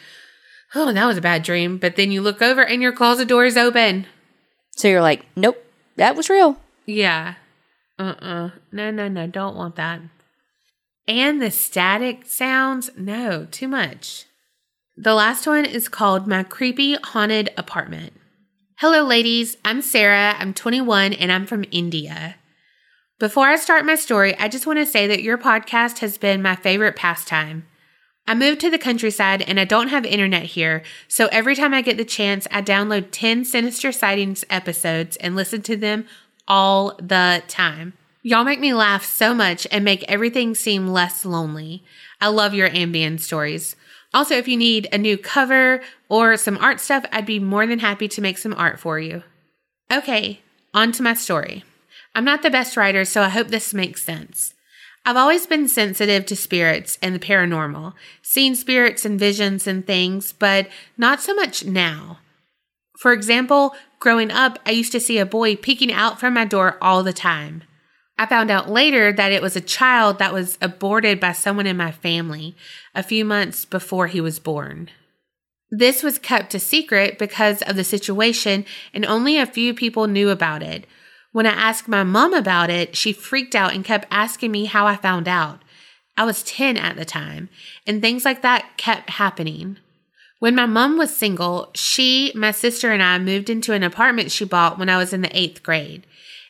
oh, 0.73 0.91
that 0.91 1.05
was 1.05 1.17
a 1.17 1.21
bad 1.21 1.43
dream. 1.43 1.77
But 1.77 1.95
then 1.95 2.11
you 2.11 2.21
look 2.21 2.41
over 2.41 2.63
and 2.63 2.81
your 2.81 2.93
closet 2.93 3.27
door 3.27 3.45
is 3.45 3.57
open. 3.57 4.05
So 4.71 4.87
you're 4.87 5.01
like, 5.01 5.25
nope, 5.35 5.63
that 5.97 6.15
was 6.15 6.29
real. 6.29 6.57
Yeah. 6.85 7.35
Uh 7.97 8.15
uh 8.19 8.49
No, 8.71 8.91
no, 8.91 9.07
no. 9.07 9.27
Don't 9.27 9.55
want 9.55 9.75
that. 9.75 10.01
And 11.07 11.39
the 11.39 11.51
static 11.51 12.25
sounds, 12.25 12.89
no, 12.97 13.45
too 13.45 13.67
much. 13.67 14.25
The 14.97 15.13
last 15.13 15.45
one 15.45 15.65
is 15.65 15.87
called 15.87 16.25
My 16.25 16.41
Creepy 16.41 16.95
Haunted 16.95 17.51
Apartment. 17.57 18.13
Hello, 18.77 19.03
ladies. 19.03 19.55
I'm 19.63 19.83
Sarah. 19.83 20.35
I'm 20.39 20.53
21 20.53 21.13
and 21.13 21.31
I'm 21.31 21.45
from 21.45 21.63
India. 21.69 22.37
Before 23.19 23.45
I 23.45 23.55
start 23.55 23.85
my 23.85 23.95
story, 23.95 24.35
I 24.39 24.47
just 24.47 24.65
want 24.65 24.79
to 24.79 24.85
say 24.85 25.05
that 25.05 25.21
your 25.21 25.37
podcast 25.37 25.99
has 25.99 26.17
been 26.17 26.41
my 26.41 26.55
favorite 26.55 26.95
pastime. 26.95 27.67
I 28.27 28.33
moved 28.33 28.59
to 28.61 28.71
the 28.71 28.79
countryside 28.79 29.43
and 29.43 29.59
I 29.59 29.65
don't 29.65 29.89
have 29.89 30.05
internet 30.05 30.43
here, 30.43 30.81
so 31.07 31.27
every 31.31 31.55
time 31.55 31.73
I 31.73 31.83
get 31.83 31.97
the 31.97 32.03
chance, 32.03 32.47
I 32.49 32.63
download 32.63 33.09
10 33.11 33.45
Sinister 33.45 33.91
Sightings 33.91 34.43
episodes 34.49 35.17
and 35.17 35.35
listen 35.35 35.61
to 35.61 35.77
them 35.77 36.07
all 36.47 36.95
the 36.97 37.43
time. 37.47 37.93
Y'all 38.27 38.43
make 38.43 38.59
me 38.59 38.73
laugh 38.73 39.05
so 39.05 39.35
much 39.35 39.67
and 39.69 39.85
make 39.85 40.03
everything 40.07 40.55
seem 40.55 40.87
less 40.87 41.25
lonely. 41.25 41.83
I 42.19 42.29
love 42.29 42.55
your 42.55 42.69
ambient 42.69 43.21
stories. 43.21 43.75
Also, 44.15 44.33
if 44.33 44.47
you 44.47 44.57
need 44.57 44.87
a 44.91 44.97
new 44.97 45.15
cover 45.15 45.79
or 46.09 46.35
some 46.35 46.57
art 46.57 46.79
stuff, 46.79 47.05
I'd 47.11 47.27
be 47.27 47.37
more 47.37 47.67
than 47.67 47.77
happy 47.77 48.07
to 48.07 48.21
make 48.21 48.39
some 48.39 48.55
art 48.55 48.79
for 48.79 48.97
you. 48.97 49.21
Okay, 49.91 50.39
on 50.73 50.91
to 50.93 51.03
my 51.03 51.13
story. 51.13 51.63
I'm 52.15 52.25
not 52.25 52.41
the 52.41 52.49
best 52.49 52.75
writer, 52.75 53.05
so 53.05 53.21
I 53.21 53.29
hope 53.29 53.49
this 53.49 53.75
makes 53.75 54.01
sense. 54.01 54.55
I've 55.05 55.17
always 55.17 55.45
been 55.45 55.67
sensitive 55.67 56.25
to 56.25 56.35
spirits 56.35 56.97
and 57.03 57.13
the 57.13 57.19
paranormal, 57.19 57.93
seen 58.23 58.55
spirits 58.55 59.05
and 59.05 59.19
visions 59.19 59.67
and 59.67 59.85
things, 59.85 60.33
but 60.33 60.67
not 60.97 61.21
so 61.21 61.35
much 61.35 61.63
now. 61.63 62.17
For 62.97 63.13
example, 63.13 63.75
growing 63.99 64.31
up, 64.31 64.57
I 64.65 64.71
used 64.71 64.93
to 64.93 64.99
see 64.99 65.19
a 65.19 65.27
boy 65.27 65.55
peeking 65.55 65.93
out 65.93 66.19
from 66.19 66.33
my 66.33 66.45
door 66.45 66.79
all 66.81 67.03
the 67.03 67.13
time. 67.13 67.61
I 68.17 68.25
found 68.25 68.49
out 68.49 68.69
later 68.69 69.11
that 69.11 69.31
it 69.31 69.41
was 69.41 69.55
a 69.55 69.61
child 69.61 70.19
that 70.19 70.33
was 70.33 70.57
aborted 70.61 71.19
by 71.19 71.33
someone 71.33 71.67
in 71.67 71.75
my 71.75 71.91
family 71.91 72.55
a 72.93 73.03
few 73.03 73.25
months 73.25 73.65
before 73.65 74.07
he 74.07 74.21
was 74.21 74.39
born. 74.39 74.89
This 75.69 76.01
was 76.01 76.19
kept 76.19 76.53
a 76.53 76.59
secret 76.59 77.19
because 77.19 77.61
of 77.63 77.75
the 77.75 77.83
situation, 77.83 78.65
and 78.93 79.05
only 79.05 79.37
a 79.37 79.45
few 79.45 79.73
people 79.73 80.07
knew 80.07 80.29
about 80.29 80.63
it. 80.63 80.85
When 81.33 81.45
I 81.45 81.51
asked 81.51 81.89
my 81.89 82.03
mom 82.03 82.33
about 82.33 82.69
it, 82.69 82.95
she 82.95 83.11
freaked 83.11 83.55
out 83.55 83.73
and 83.73 83.83
kept 83.83 84.07
asking 84.09 84.51
me 84.51 84.65
how 84.65 84.87
I 84.87 84.95
found 84.95 85.27
out. 85.27 85.61
I 86.15 86.23
was 86.23 86.43
10 86.43 86.77
at 86.77 86.95
the 86.95 87.03
time, 87.03 87.49
and 87.85 88.01
things 88.01 88.23
like 88.23 88.41
that 88.41 88.77
kept 88.77 89.09
happening. 89.09 89.77
When 90.39 90.55
my 90.55 90.65
mom 90.65 90.97
was 90.97 91.13
single, 91.13 91.71
she, 91.75 92.31
my 92.35 92.51
sister, 92.51 92.91
and 92.91 93.03
I 93.03 93.19
moved 93.19 93.49
into 93.49 93.73
an 93.73 93.83
apartment 93.83 94.31
she 94.31 94.45
bought 94.45 94.79
when 94.79 94.89
I 94.89 94.97
was 94.97 95.11
in 95.11 95.21
the 95.21 95.37
eighth 95.37 95.61
grade. 95.61 96.05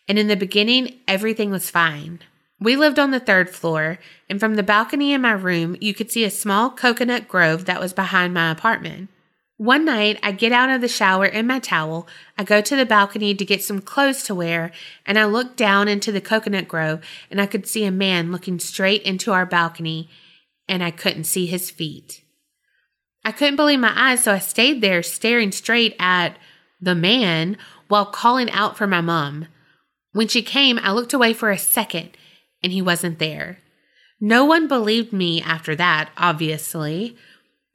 And 0.07 0.19
in 0.19 0.27
the 0.27 0.35
beginning, 0.35 0.99
everything 1.07 1.51
was 1.51 1.69
fine. 1.69 2.19
We 2.59 2.75
lived 2.75 2.99
on 2.99 3.11
the 3.11 3.19
third 3.19 3.49
floor, 3.49 3.99
and 4.29 4.39
from 4.39 4.55
the 4.55 4.63
balcony 4.63 5.13
in 5.13 5.21
my 5.21 5.33
room, 5.33 5.75
you 5.81 5.93
could 5.93 6.11
see 6.11 6.23
a 6.23 6.31
small 6.31 6.69
coconut 6.69 7.27
grove 7.27 7.65
that 7.65 7.81
was 7.81 7.91
behind 7.91 8.33
my 8.33 8.51
apartment. 8.51 9.09
One 9.57 9.85
night, 9.85 10.19
I 10.21 10.33
get 10.33 10.51
out 10.51 10.69
of 10.69 10.81
the 10.81 10.87
shower 10.89 11.25
in 11.25 11.47
my 11.47 11.59
towel, 11.59 12.07
I 12.37 12.43
go 12.43 12.59
to 12.59 12.75
the 12.75 12.85
balcony 12.85 13.33
to 13.33 13.45
get 13.45 13.63
some 13.63 13.81
clothes 13.81 14.23
to 14.23 14.35
wear, 14.35 14.71
and 15.05 15.17
I 15.17 15.25
look 15.25 15.55
down 15.55 15.87
into 15.87 16.11
the 16.11 16.19
coconut 16.19 16.67
grove 16.67 17.01
and 17.31 17.39
I 17.39 17.45
could 17.45 17.65
see 17.65 17.85
a 17.85 17.91
man 17.91 18.33
looking 18.33 18.59
straight 18.59 19.01
into 19.03 19.31
our 19.31 19.45
balcony, 19.45 20.09
and 20.67 20.83
I 20.83 20.91
couldn't 20.91 21.23
see 21.23 21.45
his 21.45 21.71
feet. 21.71 22.21
I 23.23 23.31
couldn't 23.31 23.55
believe 23.55 23.79
my 23.79 23.93
eyes, 23.95 24.23
so 24.23 24.33
I 24.33 24.39
stayed 24.39 24.81
there 24.81 25.01
staring 25.01 25.53
straight 25.53 25.95
at 25.99 26.37
the 26.81 26.95
man 26.95 27.57
while 27.87 28.05
calling 28.05 28.51
out 28.51 28.77
for 28.77 28.87
my 28.87 29.01
mom. 29.01 29.47
When 30.15 30.29
she 30.29 30.43
came, 30.43 30.79
I 30.81 30.93
looked 30.93 31.11
away 31.11 31.33
for 31.33 31.51
a 31.51 31.57
second, 31.57 32.11
and 32.63 32.71
he 32.71 32.81
wasn't 32.81 33.19
there. 33.19 33.59
No 34.21 34.45
one 34.45 34.65
believed 34.65 35.11
me 35.11 35.41
after 35.41 35.75
that, 35.75 36.09
obviously. 36.15 37.17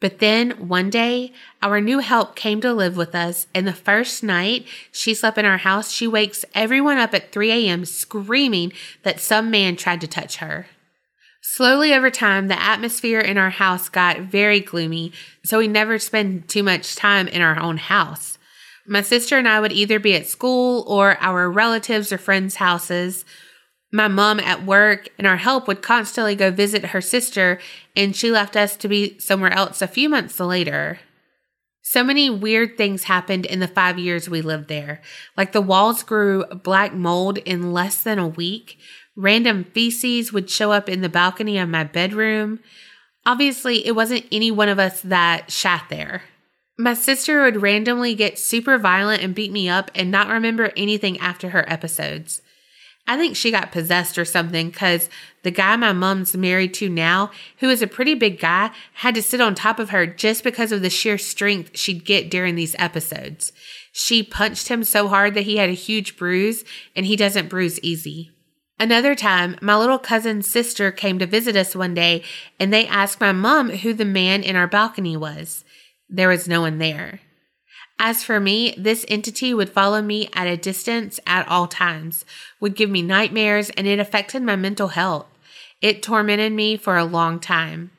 But 0.01 0.21
then 0.21 0.53
one 0.67 0.89
day, 0.89 1.35
our 1.63 1.83
new 1.83 1.99
help 1.99 2.35
came 2.35 2.63
to 2.63 2.73
live 2.73 2.97
with 2.97 3.15
us, 3.15 3.47
and 3.55 3.67
the 3.67 3.75
first 3.75 4.23
night 4.23 4.65
she 4.91 5.13
slept 5.13 5.37
in 5.37 5.45
our 5.45 5.59
house, 5.59 5.93
she 5.93 6.09
wakes 6.09 6.47
everyone 6.55 6.97
up 6.97 7.13
at 7.13 7.31
3 7.31 7.53
a.m. 7.53 7.85
screaming 7.85 8.73
that 9.03 9.21
some 9.21 9.51
man 9.51 9.77
tried 9.77 10.01
to 10.01 10.07
touch 10.07 10.37
her. 10.37 10.67
Slowly 11.43 11.93
over 11.93 12.11
time, 12.11 12.49
the 12.49 12.59
atmosphere 12.59 13.21
in 13.21 13.37
our 13.37 13.51
house 13.51 13.91
got 13.91 14.21
very 14.21 14.61
gloomy, 14.61 15.13
so 15.45 15.59
we 15.59 15.69
never 15.69 15.99
spent 15.99 16.49
too 16.49 16.63
much 16.63 16.97
time 16.97 17.29
in 17.29 17.43
our 17.43 17.61
own 17.61 17.77
house. 17.77 18.39
My 18.91 19.03
sister 19.03 19.39
and 19.39 19.47
I 19.47 19.61
would 19.61 19.71
either 19.71 20.01
be 20.01 20.17
at 20.17 20.27
school 20.27 20.85
or 20.89 21.17
our 21.21 21.49
relatives 21.49 22.13
or 22.13 22.19
friends' 22.19 22.57
houses. 22.57 23.25
My 23.93 24.09
mom 24.09 24.41
at 24.41 24.67
work 24.67 25.09
and 25.17 25.29
our 25.29 25.37
help 25.37 25.69
would 25.69 25.81
constantly 25.81 26.35
go 26.35 26.51
visit 26.51 26.87
her 26.87 27.01
sister, 27.01 27.61
and 27.95 28.17
she 28.17 28.33
left 28.33 28.57
us 28.57 28.75
to 28.79 28.89
be 28.89 29.17
somewhere 29.21 29.53
else 29.53 29.81
a 29.81 29.87
few 29.87 30.09
months 30.09 30.41
later. 30.41 30.99
So 31.83 32.03
many 32.03 32.29
weird 32.31 32.77
things 32.77 33.05
happened 33.05 33.47
in 33.47 33.61
the 33.61 33.69
five 33.69 33.97
years 33.97 34.29
we 34.29 34.43
lived 34.43 34.67
there. 34.67 35.01
Like 35.37 35.53
the 35.53 35.61
walls 35.61 36.03
grew 36.03 36.45
black 36.47 36.93
mold 36.93 37.39
in 37.39 37.73
less 37.73 38.03
than 38.03 38.19
a 38.19 38.27
week. 38.27 38.77
Random 39.15 39.67
feces 39.73 40.33
would 40.33 40.51
show 40.51 40.73
up 40.73 40.89
in 40.89 41.01
the 41.01 41.09
balcony 41.09 41.59
of 41.59 41.69
my 41.69 41.85
bedroom. 41.85 42.59
Obviously, 43.25 43.87
it 43.87 43.95
wasn't 43.95 44.27
any 44.33 44.51
one 44.51 44.69
of 44.69 44.81
us 44.81 45.01
that 45.03 45.53
shat 45.53 45.85
there. 45.91 46.25
My 46.81 46.95
sister 46.95 47.43
would 47.43 47.61
randomly 47.61 48.15
get 48.15 48.39
super 48.39 48.79
violent 48.79 49.23
and 49.23 49.35
beat 49.35 49.53
me 49.53 49.69
up 49.69 49.91
and 49.95 50.11
not 50.11 50.29
remember 50.29 50.73
anything 50.79 51.19
after 51.19 51.51
her 51.51 51.71
episodes. 51.71 52.41
I 53.07 53.19
think 53.19 53.37
she 53.37 53.51
got 53.51 53.71
possessed 53.71 54.17
or 54.17 54.25
something 54.25 54.71
because 54.71 55.11
the 55.43 55.51
guy 55.51 55.77
my 55.77 55.93
mom's 55.93 56.35
married 56.35 56.73
to 56.75 56.89
now, 56.89 57.33
who 57.59 57.69
is 57.69 57.83
a 57.83 57.87
pretty 57.87 58.15
big 58.15 58.41
guy, 58.41 58.71
had 58.95 59.15
to 59.17 59.23
sit 59.23 59.43
on 59.43 59.55
top 59.55 59.79
of 59.79 59.91
her 59.91 60.07
just 60.07 60.43
because 60.43 60.73
of 60.73 60.81
the 60.81 60.89
sheer 60.89 61.19
strength 61.19 61.77
she'd 61.77 62.07
get 62.07 62.31
during 62.31 62.55
these 62.55 62.77
episodes. 62.79 63.53
She 63.93 64.23
punched 64.23 64.69
him 64.69 64.83
so 64.83 65.07
hard 65.09 65.35
that 65.35 65.43
he 65.43 65.59
had 65.59 65.69
a 65.69 65.75
huge 65.75 66.17
bruise, 66.17 66.65
and 66.97 67.05
he 67.05 67.15
doesn't 67.15 67.51
bruise 67.51 67.79
easy. 67.81 68.31
Another 68.79 69.15
time, 69.15 69.57
my 69.61 69.77
little 69.77 69.99
cousin's 69.99 70.47
sister 70.47 70.91
came 70.91 71.19
to 71.19 71.27
visit 71.27 71.57
us 71.57 71.77
one 71.77 71.93
day, 71.93 72.23
and 72.59 72.73
they 72.73 72.87
asked 72.87 73.21
my 73.21 73.33
mom 73.33 73.69
who 73.69 73.93
the 73.93 74.07
man 74.07 74.43
in 74.43 74.57
our 74.57 74.67
balcony 74.67 75.15
was. 75.15 75.63
There 76.11 76.29
was 76.29 76.49
no 76.49 76.63
one 76.63 76.79
there. 76.79 77.21
As 77.99 78.25
for 78.25 78.41
me, 78.41 78.75
this 78.77 79.05
entity 79.09 79.55
would 79.55 79.71
follow 79.71 80.03
me 80.03 80.29
at 80.33 80.47
a 80.47 80.57
distance 80.57 81.21
at 81.27 81.47
all 81.47 81.67
times, 81.67 82.25
would 82.59 82.75
give 82.75 82.91
me 82.91 83.03
nightmares, 83.03 83.71
and 83.71 83.87
it 83.87 83.99
affected 83.99 84.43
my 84.43 84.57
mental 84.57 84.89
health. 84.89 85.27
It 85.81 86.03
tormented 86.03 86.53
me 86.53 86.77
for 86.77 86.97
a 86.97 87.05
long 87.05 87.39
time. 87.39 87.91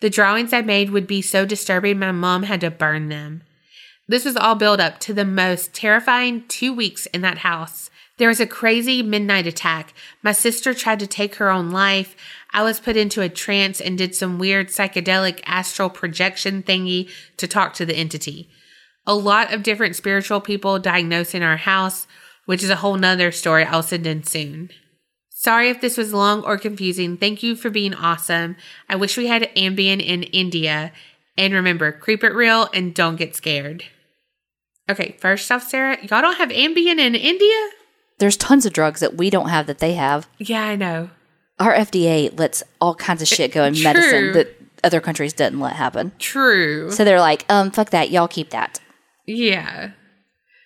The 0.00 0.10
drawings 0.10 0.52
I 0.52 0.62
made 0.62 0.90
would 0.90 1.06
be 1.06 1.22
so 1.22 1.44
disturbing 1.44 1.98
my 1.98 2.12
mom 2.12 2.44
had 2.44 2.62
to 2.62 2.70
burn 2.70 3.10
them. 3.10 3.42
This 4.08 4.24
was 4.24 4.36
all 4.36 4.54
built 4.54 4.80
up 4.80 4.98
to 5.00 5.14
the 5.14 5.24
most 5.24 5.72
terrifying 5.72 6.44
two 6.48 6.72
weeks 6.72 7.06
in 7.06 7.20
that 7.20 7.38
house. 7.38 7.90
There 8.16 8.28
was 8.28 8.40
a 8.40 8.46
crazy 8.46 9.02
midnight 9.02 9.46
attack. 9.46 9.94
My 10.22 10.32
sister 10.32 10.74
tried 10.74 11.00
to 11.00 11.06
take 11.06 11.36
her 11.36 11.50
own 11.50 11.70
life. 11.70 12.16
I 12.52 12.62
was 12.62 12.80
put 12.80 12.96
into 12.96 13.22
a 13.22 13.28
trance 13.28 13.80
and 13.80 13.96
did 13.96 14.14
some 14.14 14.38
weird 14.38 14.68
psychedelic 14.68 15.40
astral 15.46 15.90
projection 15.90 16.62
thingy 16.62 17.08
to 17.36 17.46
talk 17.46 17.74
to 17.74 17.86
the 17.86 17.96
entity 17.96 18.50
a 19.06 19.14
lot 19.14 19.52
of 19.52 19.62
different 19.62 19.96
spiritual 19.96 20.40
people 20.40 20.78
diagnosed 20.78 21.34
in 21.34 21.42
our 21.42 21.56
house, 21.56 22.06
which 22.46 22.62
is 22.62 22.70
a 22.70 22.76
whole 22.76 22.96
nother 22.96 23.32
story 23.32 23.64
I'll 23.64 23.82
send 23.82 24.06
in 24.06 24.22
soon. 24.22 24.70
Sorry 25.30 25.70
if 25.70 25.80
this 25.80 25.96
was 25.96 26.12
long 26.12 26.44
or 26.44 26.58
confusing. 26.58 27.16
Thank 27.16 27.42
you 27.42 27.56
for 27.56 27.70
being 27.70 27.94
awesome. 27.94 28.56
I 28.88 28.96
wish 28.96 29.16
we 29.16 29.26
had 29.26 29.54
Ambien 29.56 30.04
in 30.04 30.22
India. 30.22 30.92
And 31.38 31.54
remember, 31.54 31.92
creep 31.92 32.22
it 32.22 32.34
real 32.34 32.68
and 32.74 32.94
don't 32.94 33.16
get 33.16 33.34
scared. 33.34 33.84
Okay, 34.90 35.16
first 35.18 35.50
off, 35.50 35.68
Sarah, 35.68 35.96
y'all 36.02 36.20
don't 36.20 36.36
have 36.36 36.50
Ambien 36.50 36.98
in 36.98 37.14
India? 37.14 37.70
There's 38.18 38.36
tons 38.36 38.66
of 38.66 38.74
drugs 38.74 39.00
that 39.00 39.16
we 39.16 39.30
don't 39.30 39.48
have 39.48 39.66
that 39.66 39.78
they 39.78 39.94
have. 39.94 40.28
Yeah, 40.38 40.64
I 40.64 40.76
know. 40.76 41.10
Our 41.60 41.74
FDA 41.74 42.36
lets 42.38 42.62
all 42.80 42.94
kinds 42.94 43.22
of 43.22 43.28
shit 43.28 43.52
go 43.52 43.64
in 43.64 43.74
True. 43.74 43.84
medicine 43.84 44.32
that 44.32 44.56
other 44.82 45.00
countries 45.00 45.32
didn't 45.32 45.60
let 45.60 45.76
happen. 45.76 46.10
True. 46.18 46.90
So 46.90 47.04
they're 47.04 47.20
like, 47.20 47.44
um, 47.48 47.70
fuck 47.70 47.90
that, 47.90 48.10
y'all 48.10 48.28
keep 48.28 48.50
that. 48.50 48.80
Yeah. 49.26 49.90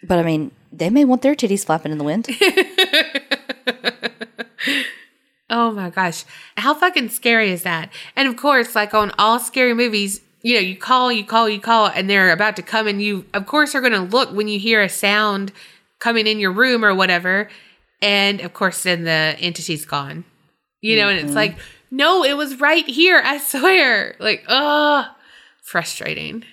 But 0.03 0.19
I 0.19 0.23
mean, 0.23 0.53
they 0.73 0.89
may 0.91 1.05
want 1.05 1.23
their 1.23 1.35
titties 1.35 1.67
flapping 1.67 1.93
in 1.93 1.99
the 1.99 2.05
wind. 2.05 2.29
Oh 5.51 5.71
my 5.71 5.91
gosh. 5.91 6.25
How 6.57 6.75
fucking 6.75 7.11
scary 7.11 7.53
is 7.53 7.63
that? 7.63 7.91
And 8.17 8.27
of 8.27 8.37
course, 8.37 8.75
like 8.75 8.95
on 8.95 9.13
all 9.19 9.39
scary 9.39 9.75
movies, 9.75 10.21
you 10.43 10.55
know, 10.55 10.61
you 10.61 10.77
call, 10.77 11.13
you 11.13 11.25
call, 11.25 11.49
you 11.49 11.61
call, 11.61 11.87
and 11.87 12.09
they're 12.09 12.33
about 12.33 12.57
to 12.57 12.63
come, 12.63 12.87
and 12.87 13.01
you, 13.01 13.25
of 13.35 13.47
course, 13.47 13.75
are 13.75 13.81
going 13.81 13.93
to 13.93 14.01
look 14.01 14.33
when 14.33 14.49
you 14.49 14.59
hear 14.59 14.83
a 14.83 14.89
sound 14.89 15.53
coming 16.01 16.27
in 16.27 16.39
your 16.39 16.51
room 16.51 16.85
or 16.85 16.95
whatever. 16.95 17.49
And 18.03 18.41
of 18.41 18.53
course, 18.53 18.83
then 18.83 19.05
the 19.05 19.37
entity's 19.39 19.85
gone. 19.85 20.25
You 20.85 20.97
know, 20.97 21.09
and 21.09 21.19
it's 21.19 21.35
like, 21.35 21.57
no, 21.91 22.25
it 22.25 22.37
was 22.37 22.61
right 22.61 22.87
here. 22.87 23.23
I 23.25 23.39
swear. 23.39 24.17
Like, 24.19 24.45
oh, 24.49 25.07
frustrating. 25.63 26.45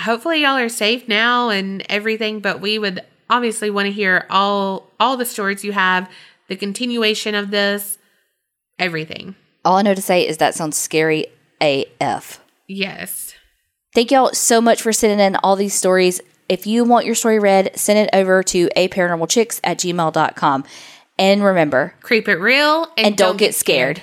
Hopefully, 0.00 0.42
y'all 0.42 0.58
are 0.58 0.68
safe 0.68 1.08
now 1.08 1.48
and 1.48 1.84
everything, 1.88 2.40
but 2.40 2.60
we 2.60 2.78
would 2.78 3.02
obviously 3.30 3.70
want 3.70 3.86
to 3.86 3.92
hear 3.92 4.26
all 4.28 4.90
all 5.00 5.16
the 5.16 5.24
stories 5.24 5.64
you 5.64 5.72
have, 5.72 6.10
the 6.48 6.56
continuation 6.56 7.34
of 7.34 7.50
this, 7.50 7.96
everything. 8.78 9.34
all 9.64 9.76
I 9.76 9.82
know 9.82 9.94
to 9.94 10.02
say 10.02 10.26
is 10.26 10.36
that 10.38 10.54
sounds 10.54 10.76
scary 10.76 11.26
AF. 11.60 12.40
Yes. 12.66 13.34
Thank 13.94 14.10
y'all 14.10 14.32
so 14.34 14.60
much 14.60 14.82
for 14.82 14.92
sending 14.92 15.20
in 15.20 15.36
all 15.36 15.56
these 15.56 15.74
stories. 15.74 16.20
If 16.48 16.66
you 16.66 16.84
want 16.84 17.06
your 17.06 17.14
story 17.14 17.38
read, 17.38 17.70
send 17.78 17.98
it 17.98 18.10
over 18.12 18.42
to 18.42 18.68
a 18.76 18.88
paranormalchicks 18.88 19.60
at 19.64 19.78
gmail.com. 19.78 20.64
And 21.18 21.44
remember, 21.44 21.94
Creep 22.02 22.28
it 22.28 22.36
real 22.36 22.84
and, 22.96 23.06
and 23.08 23.16
don't 23.16 23.36
get 23.36 23.54
scared. 23.54 24.02